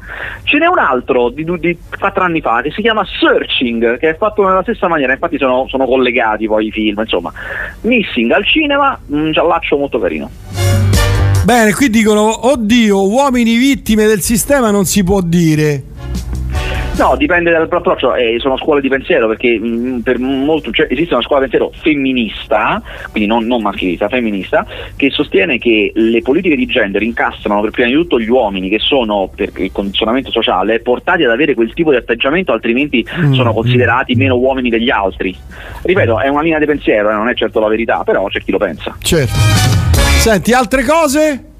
ce 0.44 0.58
n'è 0.58 0.66
un 0.66 0.78
altro 0.78 1.30
di, 1.30 1.44
di 1.58 1.78
4 1.98 2.22
anni 2.22 2.40
fa 2.40 2.60
che 2.62 2.70
si 2.70 2.80
chiama 2.80 3.04
Searching 3.04 3.98
che 3.98 4.10
è 4.10 4.16
fatto 4.16 4.46
nella 4.46 4.62
stessa 4.62 4.88
maniera, 4.88 5.12
infatti 5.12 5.38
sono, 5.38 5.66
sono 5.68 5.86
collegati 5.86 6.46
poi 6.46 6.66
i 6.66 6.70
film, 6.70 7.00
insomma. 7.00 7.32
Missing 7.82 8.30
al 8.30 8.44
cinema, 8.44 8.98
un 9.08 9.32
giallaccio 9.32 9.76
molto 9.76 9.98
carino. 9.98 10.30
Bene, 11.44 11.74
qui 11.74 11.90
dicono, 11.90 12.48
oddio, 12.50 13.06
uomini 13.06 13.56
vittime 13.56 14.06
del 14.06 14.20
sistema 14.20 14.70
non 14.70 14.84
si 14.86 15.04
può 15.04 15.20
dire. 15.20 15.93
No, 16.96 17.16
dipende 17.16 17.50
dall'approccio, 17.50 18.14
eh, 18.14 18.36
sono 18.38 18.56
scuole 18.56 18.80
di 18.80 18.88
pensiero 18.88 19.26
perché 19.26 19.58
mh, 19.58 19.66
mm, 19.66 19.98
per 20.00 20.18
molto, 20.18 20.70
cioè, 20.70 20.86
esiste 20.88 21.14
una 21.14 21.24
scuola 21.24 21.44
di 21.44 21.50
pensiero 21.50 21.76
femminista, 21.82 22.80
quindi 23.10 23.28
non, 23.28 23.46
non, 23.46 23.62
maschilista, 23.62 24.08
femminista, 24.08 24.64
che 24.94 25.10
sostiene 25.10 25.58
che 25.58 25.90
le 25.92 26.22
politiche 26.22 26.54
di 26.54 26.66
gender 26.66 27.02
incastrano 27.02 27.60
per 27.62 27.70
prima 27.70 27.88
di 27.88 27.94
tutto 27.94 28.20
gli 28.20 28.28
uomini 28.28 28.68
che 28.68 28.78
sono 28.78 29.28
per 29.34 29.50
il 29.56 29.72
condizionamento 29.72 30.30
sociale 30.30 30.80
portati 30.80 31.24
ad 31.24 31.30
avere 31.30 31.54
quel 31.54 31.72
tipo 31.74 31.90
di 31.90 31.96
atteggiamento, 31.96 32.52
altrimenti 32.52 33.04
mm. 33.04 33.32
sono 33.32 33.52
considerati 33.52 34.14
meno 34.14 34.36
uomini 34.36 34.70
degli 34.70 34.90
altri. 34.90 35.36
Ripeto, 35.82 36.20
è 36.20 36.28
una 36.28 36.42
linea 36.42 36.60
di 36.60 36.66
pensiero, 36.66 37.10
eh, 37.10 37.14
non 37.14 37.28
è 37.28 37.34
certo 37.34 37.58
la 37.58 37.68
verità, 37.68 38.02
però 38.04 38.26
c'è 38.28 38.40
chi 38.40 38.52
lo 38.52 38.58
pensa. 38.58 38.96
Certo. 39.00 39.32
Senti, 40.18 40.52
altre 40.52 40.84
cose? 40.84 41.53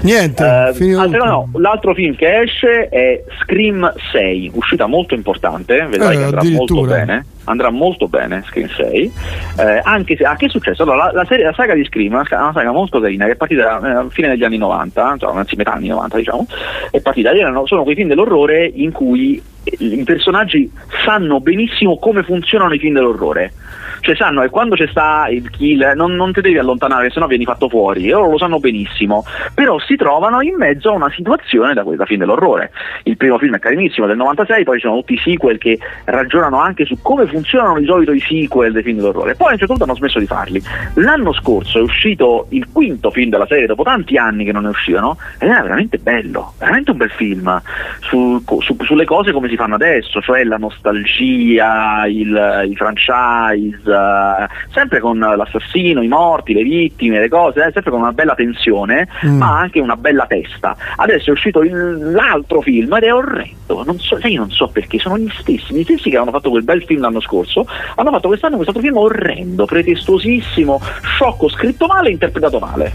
Niente. 0.00 0.44
Eh, 0.44 0.94
altro, 0.94 1.24
no, 1.24 1.48
l'altro 1.54 1.94
film 1.94 2.14
che 2.14 2.40
esce 2.40 2.88
è 2.88 3.22
Scream 3.40 3.92
6, 4.12 4.52
uscita 4.54 4.86
molto 4.86 5.14
importante, 5.14 5.86
vedrai 5.86 6.14
eh, 6.14 6.18
che 6.18 6.24
andrà 6.24 6.42
molto 6.44 6.82
bene. 6.82 7.26
Andrà 7.44 7.70
molto 7.70 8.08
bene 8.08 8.44
Scream 8.46 8.68
6. 8.68 9.12
Eh, 9.58 9.80
anche 9.82 10.16
se, 10.16 10.24
ah, 10.24 10.36
che 10.36 10.46
è 10.46 10.48
successo? 10.48 10.82
Allora, 10.82 11.06
la, 11.06 11.12
la, 11.12 11.24
serie, 11.24 11.46
la 11.46 11.54
saga 11.54 11.74
di 11.74 11.84
Scream 11.84 12.12
è 12.12 12.34
una, 12.34 12.52
saga 12.52 12.72
molto 12.72 13.00
carina 13.00 13.24
che 13.24 13.32
è 13.32 13.36
partita 13.36 13.80
eh, 13.80 13.90
a 13.90 14.06
fine 14.10 14.28
degli 14.28 14.44
anni 14.44 14.58
90, 14.58 15.16
cioè, 15.18 15.34
anzi 15.34 15.56
metà 15.56 15.72
anni 15.72 15.88
90 15.88 16.16
diciamo, 16.16 16.46
è 16.90 17.00
partita. 17.00 17.32
Erano, 17.32 17.66
sono 17.66 17.82
quei 17.82 17.94
film 17.94 18.08
dell'orrore 18.08 18.70
in 18.72 18.92
cui 18.92 19.42
i 19.64 20.02
personaggi 20.04 20.70
sanno 21.04 21.40
benissimo 21.40 21.98
come 21.98 22.22
funzionano 22.22 22.74
i 22.74 22.78
film 22.78 22.94
dell'orrore 22.94 23.52
cioè 24.00 24.16
sanno 24.16 24.42
che 24.42 24.48
quando 24.48 24.74
c'è 24.74 24.86
sta 24.88 25.28
il 25.28 25.50
kill 25.50 25.92
non, 25.94 26.14
non 26.14 26.32
ti 26.32 26.40
devi 26.40 26.58
allontanare 26.58 27.10
se 27.10 27.20
no 27.20 27.26
vieni 27.26 27.44
fatto 27.44 27.68
fuori. 27.68 28.08
E 28.08 28.12
loro 28.12 28.30
lo 28.30 28.38
sanno 28.38 28.58
benissimo. 28.58 29.24
Però 29.54 29.78
si 29.78 29.96
trovano 29.96 30.40
in 30.40 30.56
mezzo 30.56 30.90
a 30.90 30.92
una 30.92 31.10
situazione 31.10 31.74
da 31.74 31.82
questa 31.82 32.04
film 32.04 32.20
dell'orrore. 32.20 32.70
Il 33.04 33.16
primo 33.16 33.38
film 33.38 33.56
è 33.56 33.58
carinissimo 33.58 34.06
del 34.06 34.16
96 34.16 34.64
poi 34.64 34.78
ci 34.78 34.86
sono 34.86 34.98
tutti 34.98 35.14
i 35.14 35.18
sequel 35.18 35.58
che 35.58 35.78
ragionano 36.04 36.60
anche 36.60 36.84
su 36.84 36.98
come 37.02 37.26
funzionano 37.26 37.78
di 37.78 37.86
solito 37.86 38.12
i 38.12 38.20
sequel 38.20 38.72
dei 38.72 38.82
film 38.82 38.98
dell'orrore 38.98 39.34
poi 39.34 39.48
a 39.48 39.52
un 39.52 39.58
certo 39.58 39.74
punto 39.74 39.84
hanno 39.84 39.96
smesso 39.96 40.18
di 40.18 40.26
farli. 40.26 40.62
L'anno 40.94 41.32
scorso 41.32 41.78
è 41.78 41.82
uscito 41.82 42.46
il 42.50 42.66
quinto 42.72 43.10
film 43.10 43.30
della 43.30 43.46
serie 43.46 43.66
dopo 43.66 43.82
tanti 43.82 44.16
anni 44.16 44.44
che 44.44 44.52
non 44.52 44.62
ne 44.62 44.70
uscivano 44.70 45.16
ed 45.38 45.48
era 45.48 45.62
veramente 45.62 45.98
bello 45.98 46.54
veramente 46.58 46.90
un 46.90 46.96
bel 46.96 47.10
film 47.10 47.60
su, 48.00 48.42
su, 48.60 48.76
sulle 48.80 49.04
cose 49.04 49.32
come 49.32 49.48
si 49.48 49.56
fanno 49.56 49.74
adesso 49.74 50.20
cioè 50.20 50.44
la 50.44 50.56
nostalgia 50.56 52.06
il, 52.06 52.66
i 52.68 52.76
franchise 52.76 53.82
uh, 53.98 54.72
sempre 54.72 55.00
con 55.00 55.18
l'assassino, 55.18 56.02
i 56.02 56.08
morti, 56.08 56.52
le 56.52 56.62
vittime, 56.62 57.20
le 57.20 57.28
cose, 57.28 57.60
eh, 57.60 57.72
sempre 57.72 57.90
con 57.90 58.00
una 58.00 58.12
bella 58.12 58.34
tensione, 58.34 59.08
mm. 59.26 59.36
ma 59.36 59.58
anche 59.58 59.80
una 59.80 59.96
bella 59.96 60.26
testa. 60.26 60.76
Adesso 60.96 61.30
è 61.30 61.32
uscito 61.32 61.62
il, 61.62 62.12
l'altro 62.12 62.60
film 62.60 62.94
ed 62.94 63.02
è 63.04 63.12
orrendo, 63.12 63.82
non 63.84 63.98
so, 63.98 64.18
io 64.22 64.40
non 64.40 64.50
so 64.50 64.68
perché, 64.68 64.98
sono 64.98 65.18
gli 65.18 65.30
stessi, 65.38 65.74
gli 65.74 65.82
stessi 65.82 66.10
che 66.10 66.16
hanno 66.16 66.30
fatto 66.30 66.50
quel 66.50 66.64
bel 66.64 66.82
film 66.84 67.00
l'anno 67.00 67.20
scorso, 67.20 67.66
hanno 67.96 68.10
fatto 68.10 68.28
quest'anno 68.28 68.56
questo 68.56 68.80
film 68.80 68.96
orrendo, 68.96 69.64
pretestuosissimo, 69.64 70.80
sciocco, 71.02 71.48
scritto 71.48 71.86
male, 71.86 72.10
interpretato 72.10 72.58
male. 72.58 72.92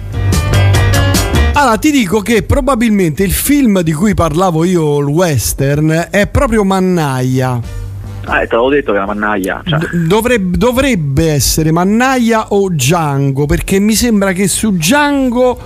Allora, 1.56 1.78
ti 1.78 1.92
dico 1.92 2.22
che 2.22 2.42
probabilmente 2.42 3.24
il 3.24 3.32
film 3.32 3.82
di 3.82 3.94
cui 3.94 4.16
parlavo 4.16 4.64
io, 4.64 4.98
il 5.00 5.06
western, 5.06 6.08
è 6.10 6.28
proprio 6.28 6.64
Mannaia. 6.64 7.83
Ah, 8.26 8.40
te 8.40 8.56
l'avevo 8.56 8.70
detto 8.70 8.92
che 8.92 8.98
era 8.98 9.06
Mannaia. 9.06 9.62
Cioè. 9.66 9.80
Dovrebbe, 10.08 10.58
dovrebbe, 10.58 11.32
essere 11.32 11.72
Mannaia 11.72 12.54
o 12.54 12.70
Django, 12.70 13.46
perché 13.46 13.80
mi 13.80 13.94
sembra 13.94 14.32
che 14.32 14.48
su 14.48 14.72
Django 14.72 15.60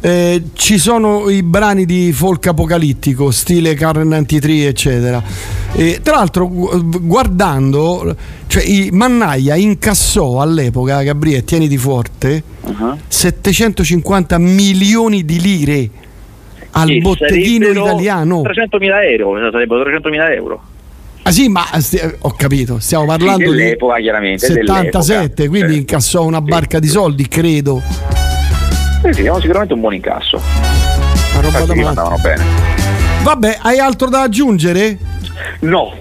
eh, 0.00 0.42
ci 0.52 0.78
sono 0.78 1.28
i 1.28 1.42
brani 1.42 1.84
di 1.84 2.12
folk 2.12 2.46
apocalittico, 2.46 3.30
stile 3.32 3.74
Car 3.74 3.96
93, 3.96 4.66
eccetera. 4.66 5.22
E, 5.72 6.00
tra 6.02 6.14
l'altro, 6.14 6.48
guardando, 6.48 8.14
cioè, 8.46 8.62
Mannaia 8.92 9.56
incassò 9.56 10.40
all'epoca, 10.40 11.02
Gabriele, 11.02 11.42
tieniti 11.42 11.76
forte, 11.76 12.42
uh-huh. 12.60 12.96
750 13.08 14.38
milioni 14.38 15.24
di 15.24 15.40
lire 15.40 15.90
al 16.70 16.96
botteghino 16.98 17.68
italiano. 17.68 18.42
300.000 18.42 19.18
euro, 19.18 19.50
sarebbero 19.50 19.82
300.000 19.82 20.32
euro. 20.34 20.62
Ah 21.26 21.32
sì, 21.32 21.48
ma 21.48 21.64
st- 21.78 22.16
ho 22.20 22.34
capito, 22.36 22.78
stiamo 22.80 23.06
parlando 23.06 23.50
sì, 23.50 23.56
dell'epoca, 23.56 23.96
chiaramente, 23.96 24.46
77, 24.46 25.00
dell'epoca. 25.00 25.48
quindi 25.48 25.76
incassò 25.78 26.22
una 26.26 26.42
barca 26.42 26.78
di 26.78 26.86
soldi, 26.86 27.26
credo. 27.28 27.80
Sì, 29.02 29.12
sì, 29.14 29.30
sicuramente 29.40 29.72
un 29.72 29.80
buon 29.80 29.94
incasso. 29.94 30.38
Ma 31.34 31.40
roba 31.40 31.60
da 31.60 31.88
andavano 31.88 32.18
bene. 32.18 32.44
Vabbè, 33.22 33.58
hai 33.62 33.78
altro 33.78 34.10
da 34.10 34.20
aggiungere? 34.20 34.98
No, 35.60 35.94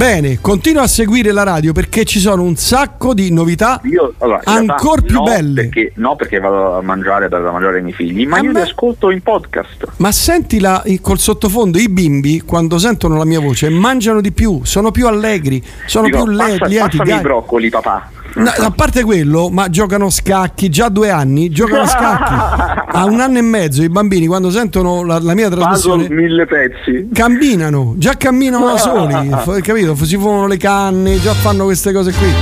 Bene, 0.00 0.40
continua 0.40 0.84
a 0.84 0.86
seguire 0.86 1.30
la 1.30 1.42
radio 1.42 1.74
perché 1.74 2.06
ci 2.06 2.20
sono 2.20 2.42
un 2.42 2.56
sacco 2.56 3.12
di 3.12 3.30
novità 3.30 3.82
io, 3.84 4.14
allora, 4.16 4.40
ancora 4.44 5.02
più 5.02 5.16
no, 5.16 5.24
belle. 5.24 5.68
Perché, 5.68 5.92
no, 5.96 6.16
perché 6.16 6.38
vado 6.38 6.78
a 6.78 6.80
mangiare 6.80 7.28
da 7.28 7.38
mangiare 7.38 7.76
ai 7.76 7.82
miei 7.82 7.94
figli, 7.94 8.26
ma 8.26 8.38
a 8.38 8.40
io 8.40 8.50
me... 8.50 8.60
li 8.60 8.66
ascolto 8.66 9.10
in 9.10 9.20
podcast. 9.20 9.88
Ma 9.98 10.10
sentila 10.10 10.82
col 11.02 11.18
sottofondo, 11.18 11.76
i 11.76 11.90
bimbi 11.90 12.40
quando 12.40 12.78
sentono 12.78 13.18
la 13.18 13.26
mia 13.26 13.40
voce 13.40 13.68
mangiano 13.68 14.22
di 14.22 14.32
più, 14.32 14.60
sono 14.62 14.90
più 14.90 15.06
allegri, 15.06 15.62
sono 15.84 16.06
Dico, 16.06 16.24
più 16.24 16.34
passa, 16.34 16.64
lieti. 16.64 16.96
Passami 16.96 17.18
i 17.18 17.20
broccoli, 17.20 17.68
papà. 17.68 18.10
No, 18.34 18.48
a 18.48 18.70
parte 18.70 19.02
quello, 19.02 19.48
ma 19.48 19.68
giocano 19.68 20.08
scacchi 20.08 20.68
già 20.68 20.88
due 20.88 21.10
anni, 21.10 21.50
giocano 21.50 21.86
scacchi. 21.86 22.78
A 22.92 23.04
un 23.04 23.20
anno 23.20 23.38
e 23.38 23.42
mezzo 23.42 23.82
i 23.82 23.88
bambini 23.88 24.26
quando 24.26 24.50
sentono 24.50 25.04
la, 25.04 25.20
la 25.20 25.34
mia 25.34 25.48
trasmissione 25.48 26.02
Puzzle 26.08 26.16
mille 26.16 26.46
pezzi. 26.46 27.08
Camminano, 27.12 27.94
già 27.96 28.14
camminano 28.16 28.66
da 28.66 28.76
soli, 28.78 29.30
capito? 29.62 29.94
Si 29.94 30.16
fumano 30.16 30.46
le 30.48 30.56
canne, 30.56 31.20
già 31.20 31.32
fanno 31.32 31.64
queste 31.64 31.92
cose 31.92 32.12
qui. 32.12 32.32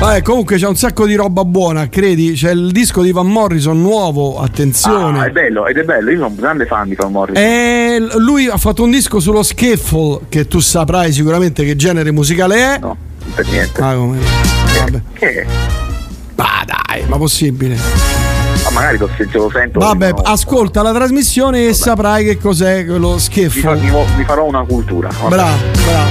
Vabbè, 0.00 0.22
comunque 0.22 0.56
c'è 0.56 0.66
un 0.66 0.74
sacco 0.74 1.06
di 1.06 1.14
roba 1.14 1.44
buona, 1.44 1.88
credi? 1.88 2.32
C'è 2.32 2.50
il 2.50 2.72
disco 2.72 3.02
di 3.02 3.12
Van 3.12 3.28
Morrison 3.28 3.80
nuovo, 3.80 4.40
attenzione. 4.40 5.20
Ah, 5.20 5.24
è 5.26 5.30
bello, 5.30 5.66
ed 5.66 5.78
è 5.78 5.84
bello, 5.84 6.10
io 6.10 6.16
sono 6.16 6.30
un 6.30 6.34
grande 6.34 6.66
fan 6.66 6.88
di 6.88 6.96
Van 6.96 7.12
Morrison. 7.12 7.40
E 7.40 8.04
lui 8.16 8.48
ha 8.48 8.56
fatto 8.56 8.82
un 8.82 8.90
disco 8.90 9.20
sullo 9.20 9.44
skiffle, 9.44 10.22
che 10.28 10.48
tu 10.48 10.58
saprai 10.58 11.12
sicuramente 11.12 11.64
che 11.64 11.76
genere 11.76 12.10
musicale 12.10 12.56
è. 12.56 12.78
No, 12.80 12.96
per 13.32 13.46
niente. 13.46 13.80
Ah, 13.80 13.94
come? 13.94 14.61
Vabbè. 14.78 15.02
Che? 15.12 15.46
Ma 16.36 16.64
dai, 16.64 17.04
ma 17.06 17.16
possibile? 17.16 17.76
Ma 18.64 18.70
magari 18.70 18.98
se 19.16 19.28
lo 19.32 19.50
sento. 19.52 19.78
Vabbè, 19.78 20.10
no. 20.10 20.16
ascolta 20.24 20.82
la 20.82 20.92
trasmissione 20.92 21.60
e 21.60 21.64
Vabbè. 21.64 21.74
saprai 21.74 22.24
che 22.24 22.38
cos'è 22.38 22.84
quello 22.86 23.18
schifo. 23.18 23.74
Vi, 23.74 23.90
vi 24.16 24.24
farò 24.24 24.44
una 24.44 24.64
cultura. 24.64 25.08
Vabbè. 25.08 25.34
Bravo, 25.34 25.56
bravo. 25.84 26.10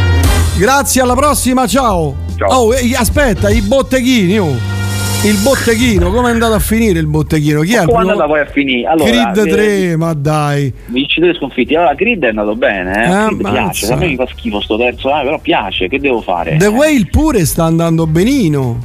Grazie, 0.57 1.01
alla 1.01 1.15
prossima, 1.15 1.65
ciao. 1.67 2.15
Ciao. 2.35 2.49
Oh, 2.49 2.73
aspetta, 2.97 3.49
i 3.49 3.61
botteghini, 3.61 4.39
oh. 4.39 4.80
Il 5.23 5.37
botteghino, 5.43 6.09
come 6.09 6.29
è 6.29 6.31
andato 6.31 6.53
a 6.53 6.59
finire 6.59 6.97
il 6.97 7.05
botteghino? 7.05 7.61
Chi 7.61 7.75
è? 7.75 7.85
Come 7.85 7.97
è 7.99 8.01
andata 8.09 8.25
poi 8.25 8.39
a 8.39 8.45
finire? 8.47 8.87
Allora, 8.87 9.31
Creed 9.31 9.49
3, 9.51 9.91
eh, 9.91 9.95
ma 9.95 10.13
dai. 10.13 10.73
Vincitori 10.87 11.35
sconfitti. 11.35 11.75
Allora, 11.75 11.93
Creed 11.93 12.23
è 12.23 12.29
andato 12.29 12.55
bene, 12.55 13.05
eh? 13.05 13.31
eh 13.31 13.37
piace. 13.37 13.93
A 13.93 13.97
me 13.97 14.07
mi 14.07 14.15
fa 14.15 14.25
schifo 14.25 14.59
sto 14.61 14.79
terzo, 14.79 15.09
eh, 15.09 15.21
però 15.21 15.37
piace, 15.37 15.87
che 15.87 15.99
devo 15.99 16.21
fare? 16.21 16.57
The 16.57 16.65
Whale 16.65 17.05
pure 17.11 17.45
sta 17.45 17.65
andando 17.65 18.07
benino. 18.07 18.79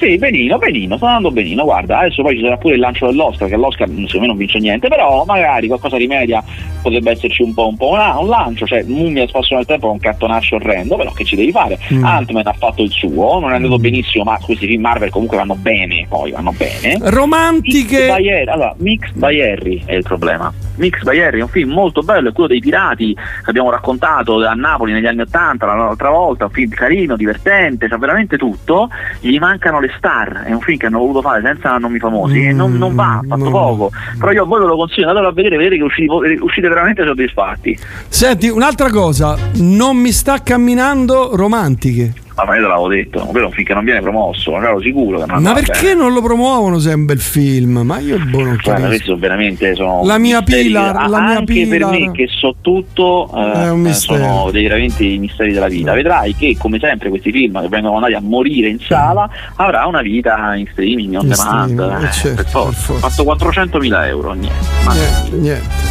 Sì, 0.00 0.16
benino, 0.16 0.56
benino, 0.56 0.96
sta 0.96 1.08
andando 1.08 1.30
benino. 1.30 1.62
Guarda, 1.64 1.98
adesso 1.98 2.22
poi 2.22 2.34
ci 2.34 2.42
sarà 2.42 2.56
pure 2.56 2.72
il 2.72 2.80
lancio 2.80 3.04
dell'Oscar, 3.04 3.50
che 3.50 3.56
l'Oscar 3.56 3.86
secondo 3.86 4.20
me 4.20 4.26
non 4.28 4.36
vince 4.38 4.58
niente, 4.58 4.88
però 4.88 5.24
magari 5.26 5.66
qualcosa 5.66 5.98
di 5.98 6.06
media 6.06 6.42
potrebbe 6.80 7.10
esserci 7.10 7.42
un 7.42 7.52
po', 7.52 7.68
un, 7.68 7.76
po 7.76 7.90
un 7.90 8.26
lancio. 8.26 8.64
Cioè, 8.64 8.82
Mummia 8.84 9.28
spasso 9.28 9.54
nel 9.56 9.66
tempo 9.66 9.88
è 9.88 9.90
un 9.90 9.98
cartonaccio 9.98 10.54
orrendo, 10.54 10.96
però 10.96 11.12
che 11.12 11.24
ci 11.24 11.36
devi 11.36 11.52
fare? 11.52 11.78
Mm. 11.92 12.02
Ant-Man 12.02 12.46
ha 12.46 12.54
fatto 12.54 12.82
il 12.82 12.90
suo, 12.90 13.40
non 13.40 13.52
è 13.52 13.56
andato 13.56 13.76
mm. 13.76 13.82
benissimo, 13.82 14.24
ma 14.24 14.38
questi 14.40 14.66
film 14.66 14.80
Marvel 14.80 15.10
comunque 15.10 15.36
vanno 15.36 15.56
bene, 15.56 16.06
poi 16.08 16.30
vanno 16.30 16.54
bene. 16.56 16.96
Romantiche. 16.98 18.06
Mixed 18.06 18.16
by 18.16 18.48
allora, 18.48 18.74
Mixed 18.78 19.18
by 19.18 19.40
Harry 19.42 19.82
è 19.84 19.96
il 19.96 20.02
problema. 20.02 20.50
Mix 20.80 21.02
by 21.02 21.20
Harry 21.20 21.38
è 21.38 21.42
un 21.42 21.48
film 21.48 21.72
molto 21.72 22.00
bello, 22.00 22.30
è 22.30 22.32
quello 22.32 22.48
dei 22.48 22.60
pirati 22.60 23.14
che 23.14 23.50
abbiamo 23.50 23.70
raccontato 23.70 24.44
a 24.44 24.54
Napoli 24.54 24.92
negli 24.92 25.06
anni 25.06 25.20
Ottanta, 25.20 25.66
l'altra 25.66 26.08
volta, 26.08 26.46
un 26.46 26.50
film 26.50 26.70
carino, 26.70 27.16
divertente, 27.16 27.86
c'ha 27.86 27.98
veramente 27.98 28.38
tutto, 28.38 28.88
gli 29.20 29.38
mancano 29.38 29.78
le 29.78 29.92
star, 29.96 30.44
è 30.46 30.52
un 30.52 30.60
film 30.60 30.78
che 30.78 30.86
hanno 30.86 30.98
voluto 30.98 31.20
fare 31.20 31.42
senza 31.42 31.76
nomi 31.76 31.98
famosi, 31.98 32.38
mm, 32.40 32.48
e 32.48 32.52
non, 32.52 32.76
non 32.78 32.94
va, 32.94 33.20
fatto 33.28 33.44
no. 33.44 33.50
poco, 33.50 33.90
però 34.18 34.32
io 34.32 34.42
a 34.42 34.46
voi 34.46 34.60
ve 34.60 34.66
lo 34.66 34.76
consiglio, 34.76 35.08
andate 35.08 35.26
a 35.26 35.32
vedere, 35.32 35.56
vedete 35.58 35.76
che 35.76 35.82
uscite, 35.82 36.38
uscite 36.40 36.68
veramente 36.68 37.04
soddisfatti. 37.04 37.78
Senti, 38.08 38.48
un'altra 38.48 38.90
cosa, 38.90 39.36
non 39.56 39.98
mi 39.98 40.12
sta 40.12 40.42
camminando 40.42 41.36
romantiche 41.36 42.28
ma 42.44 42.56
io 42.56 42.62
te 42.62 42.68
l'avevo 42.68 42.88
detto, 42.88 43.20
quello 43.26 43.50
finché 43.50 43.74
non 43.74 43.84
viene 43.84 44.00
promosso, 44.00 44.52
ma 44.52 44.58
ero 44.58 44.80
sicuro 44.80 45.20
che 45.20 45.26
non 45.26 45.42
Ma 45.42 45.52
perché 45.52 45.88
bene. 45.88 46.00
non 46.00 46.12
lo 46.12 46.22
promuovono 46.22 46.78
se 46.78 46.90
è 46.90 46.94
un 46.94 47.04
bel 47.04 47.20
film? 47.20 47.82
Ma 47.84 47.98
io 47.98 48.18
boh, 48.18 48.42
non 48.42 48.58
Guarda, 48.62 48.86
questi 48.86 49.14
veramente 49.14 49.74
sono 49.74 50.02
La 50.04 50.18
mia 50.18 50.42
pila, 50.42 50.92
la 50.92 51.20
mia 51.20 51.38
anche 51.38 51.44
pila. 51.52 51.88
per 51.88 51.98
me 51.98 52.12
che 52.12 52.28
so 52.28 52.56
tutto 52.60 53.30
eh, 53.34 53.92
sono 53.92 54.50
dei 54.50 54.62
veramente 54.62 55.04
misteri 55.04 55.52
della 55.52 55.68
vita. 55.68 55.92
Vedrai 55.92 56.34
che 56.34 56.56
come 56.58 56.78
sempre 56.78 57.08
questi 57.08 57.30
film 57.30 57.60
che 57.60 57.68
vengono 57.68 57.96
andati 57.96 58.14
a 58.14 58.20
morire 58.20 58.68
in 58.68 58.78
sala 58.80 59.28
avrà 59.56 59.86
una 59.86 60.02
vita 60.02 60.54
in 60.54 60.66
streaming, 60.70 61.16
on 61.16 61.28
demand, 61.28 61.80
eh, 61.80 62.04
eh, 62.06 62.12
certo, 62.12 62.34
per 62.36 62.44
forza. 62.46 63.08
Fatto 63.08 63.22
400.000 63.24 64.06
euro, 64.06 64.32
niente. 64.32 64.66
niente, 64.92 65.36
niente. 65.36 65.88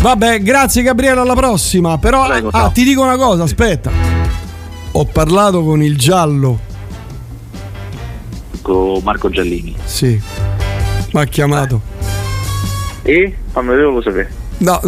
Vabbè, 0.00 0.40
grazie 0.40 0.82
Gabriele, 0.82 1.20
alla 1.20 1.34
prossima. 1.34 1.96
Però 1.98 2.26
Prego, 2.26 2.48
ah, 2.52 2.68
ti 2.68 2.84
dico 2.84 3.02
una 3.02 3.16
cosa, 3.16 3.44
aspetta 3.44 4.23
ho 4.96 5.04
parlato 5.06 5.64
con 5.64 5.82
il 5.82 5.98
giallo. 5.98 6.58
Con 8.62 9.00
Marco 9.02 9.28
Giallini. 9.28 9.74
Sì. 9.84 10.20
Mi 11.12 11.20
ha 11.20 11.24
chiamato. 11.24 11.80
E? 13.02 13.34
Fammi 13.50 13.68
vedere 13.68 13.86
lo 13.86 14.02
sapere. 14.02 14.30
No, 14.58 14.80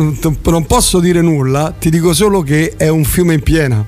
non 0.45 0.67
posso 0.67 1.01
dire 1.01 1.21
nulla, 1.21 1.75
ti 1.77 1.91
dico 1.91 2.15
solo 2.15 2.43
che 2.43 2.75
è 2.77 2.89
un 2.89 3.05
fiume 3.05 3.35
in 3.35 3.43
piena. 3.43 3.85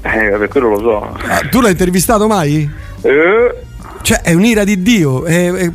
Eh, 0.00 0.36
per 0.38 0.48
quello 0.48 0.70
lo 0.70 0.78
so. 0.78 1.16
Ah, 1.26 1.40
tu 1.50 1.60
l'hai 1.60 1.72
intervistato 1.72 2.26
mai? 2.26 2.68
Eh. 3.02 3.54
Cioè, 4.00 4.22
è 4.22 4.32
un'ira 4.32 4.64
di 4.64 4.82
Dio. 4.82 5.24
È, 5.24 5.52
è, 5.52 5.72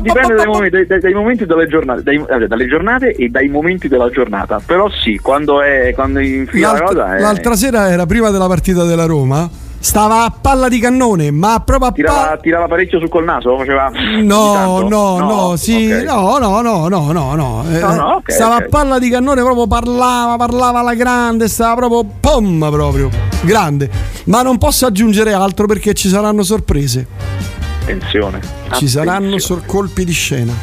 Dipende 0.00 0.34
dai 0.34 0.46
momenti, 0.46 0.86
dai, 0.86 1.00
dai 1.00 1.12
momenti 1.12 1.46
delle 1.46 1.66
giornate, 1.66 2.02
dai, 2.02 2.24
dalle 2.46 2.66
giornate 2.66 3.12
e 3.12 3.28
dai 3.28 3.48
momenti 3.48 3.88
della 3.88 4.10
giornata. 4.10 4.60
Però 4.64 4.88
sì, 4.90 5.18
quando 5.22 5.60
è 5.62 5.92
quando 5.94 6.18
infila 6.20 6.72
la 6.72 6.82
cosa. 6.82 7.16
È... 7.16 7.20
L'altra 7.20 7.54
sera 7.54 7.90
era 7.90 8.06
prima 8.06 8.30
della 8.30 8.46
partita 8.46 8.84
della 8.84 9.06
Roma. 9.06 9.48
Stava 9.78 10.24
a 10.24 10.32
palla 10.40 10.68
di 10.68 10.78
cannone, 10.78 11.30
ma 11.30 11.60
proprio 11.62 11.90
a 11.90 11.92
tirava, 11.92 12.20
palla... 12.22 12.36
tirava 12.38 12.66
parecchio 12.68 12.98
su 13.00 13.08
col 13.08 13.24
naso? 13.24 13.54
Faceva 13.58 13.90
no, 14.22 14.80
no, 14.80 14.88
no, 14.88 15.18
no, 15.18 15.56
sì, 15.56 15.90
okay. 15.92 16.04
no, 16.04 16.38
no, 16.38 16.62
no, 16.62 16.88
no, 16.88 17.12
no, 17.12 17.34
no. 17.34 17.64
Eh, 17.70 17.80
no 17.80 18.14
okay, 18.16 18.34
stava 18.34 18.54
okay. 18.54 18.66
a 18.66 18.68
palla 18.70 18.98
di 18.98 19.10
cannone, 19.10 19.42
proprio 19.42 19.66
parlava, 19.66 20.36
parlava 20.36 20.78
alla 20.78 20.94
grande, 20.94 21.48
stava 21.48 21.74
proprio 21.74 22.10
pom 22.18 22.66
proprio 22.70 23.10
grande. 23.42 23.90
Ma 24.24 24.40
non 24.40 24.56
posso 24.56 24.86
aggiungere 24.86 25.34
altro 25.34 25.66
perché 25.66 25.92
ci 25.92 26.08
saranno 26.08 26.42
sorprese. 26.42 27.63
Attenzione. 27.84 28.40
Ci 28.72 28.88
saranno 28.88 29.36
colpi 29.66 30.06
di 30.06 30.12
scena. 30.12 30.54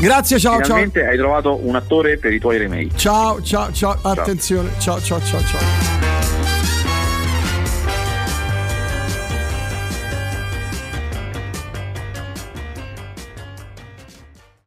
Grazie, 0.00 0.38
ciao, 0.38 0.58
Finalmente 0.62 1.00
ciao. 1.00 1.10
hai 1.10 1.16
trovato 1.18 1.60
un 1.62 1.76
attore 1.76 2.16
per 2.16 2.32
i 2.32 2.38
tuoi 2.38 2.56
remake. 2.56 2.96
Ciao, 2.96 3.42
ciao, 3.42 3.70
ciao, 3.72 3.98
attenzione. 4.00 4.70
Ciao, 4.78 4.98
ciao, 5.02 5.20
ciao, 5.22 5.40
ciao. 5.42 6.09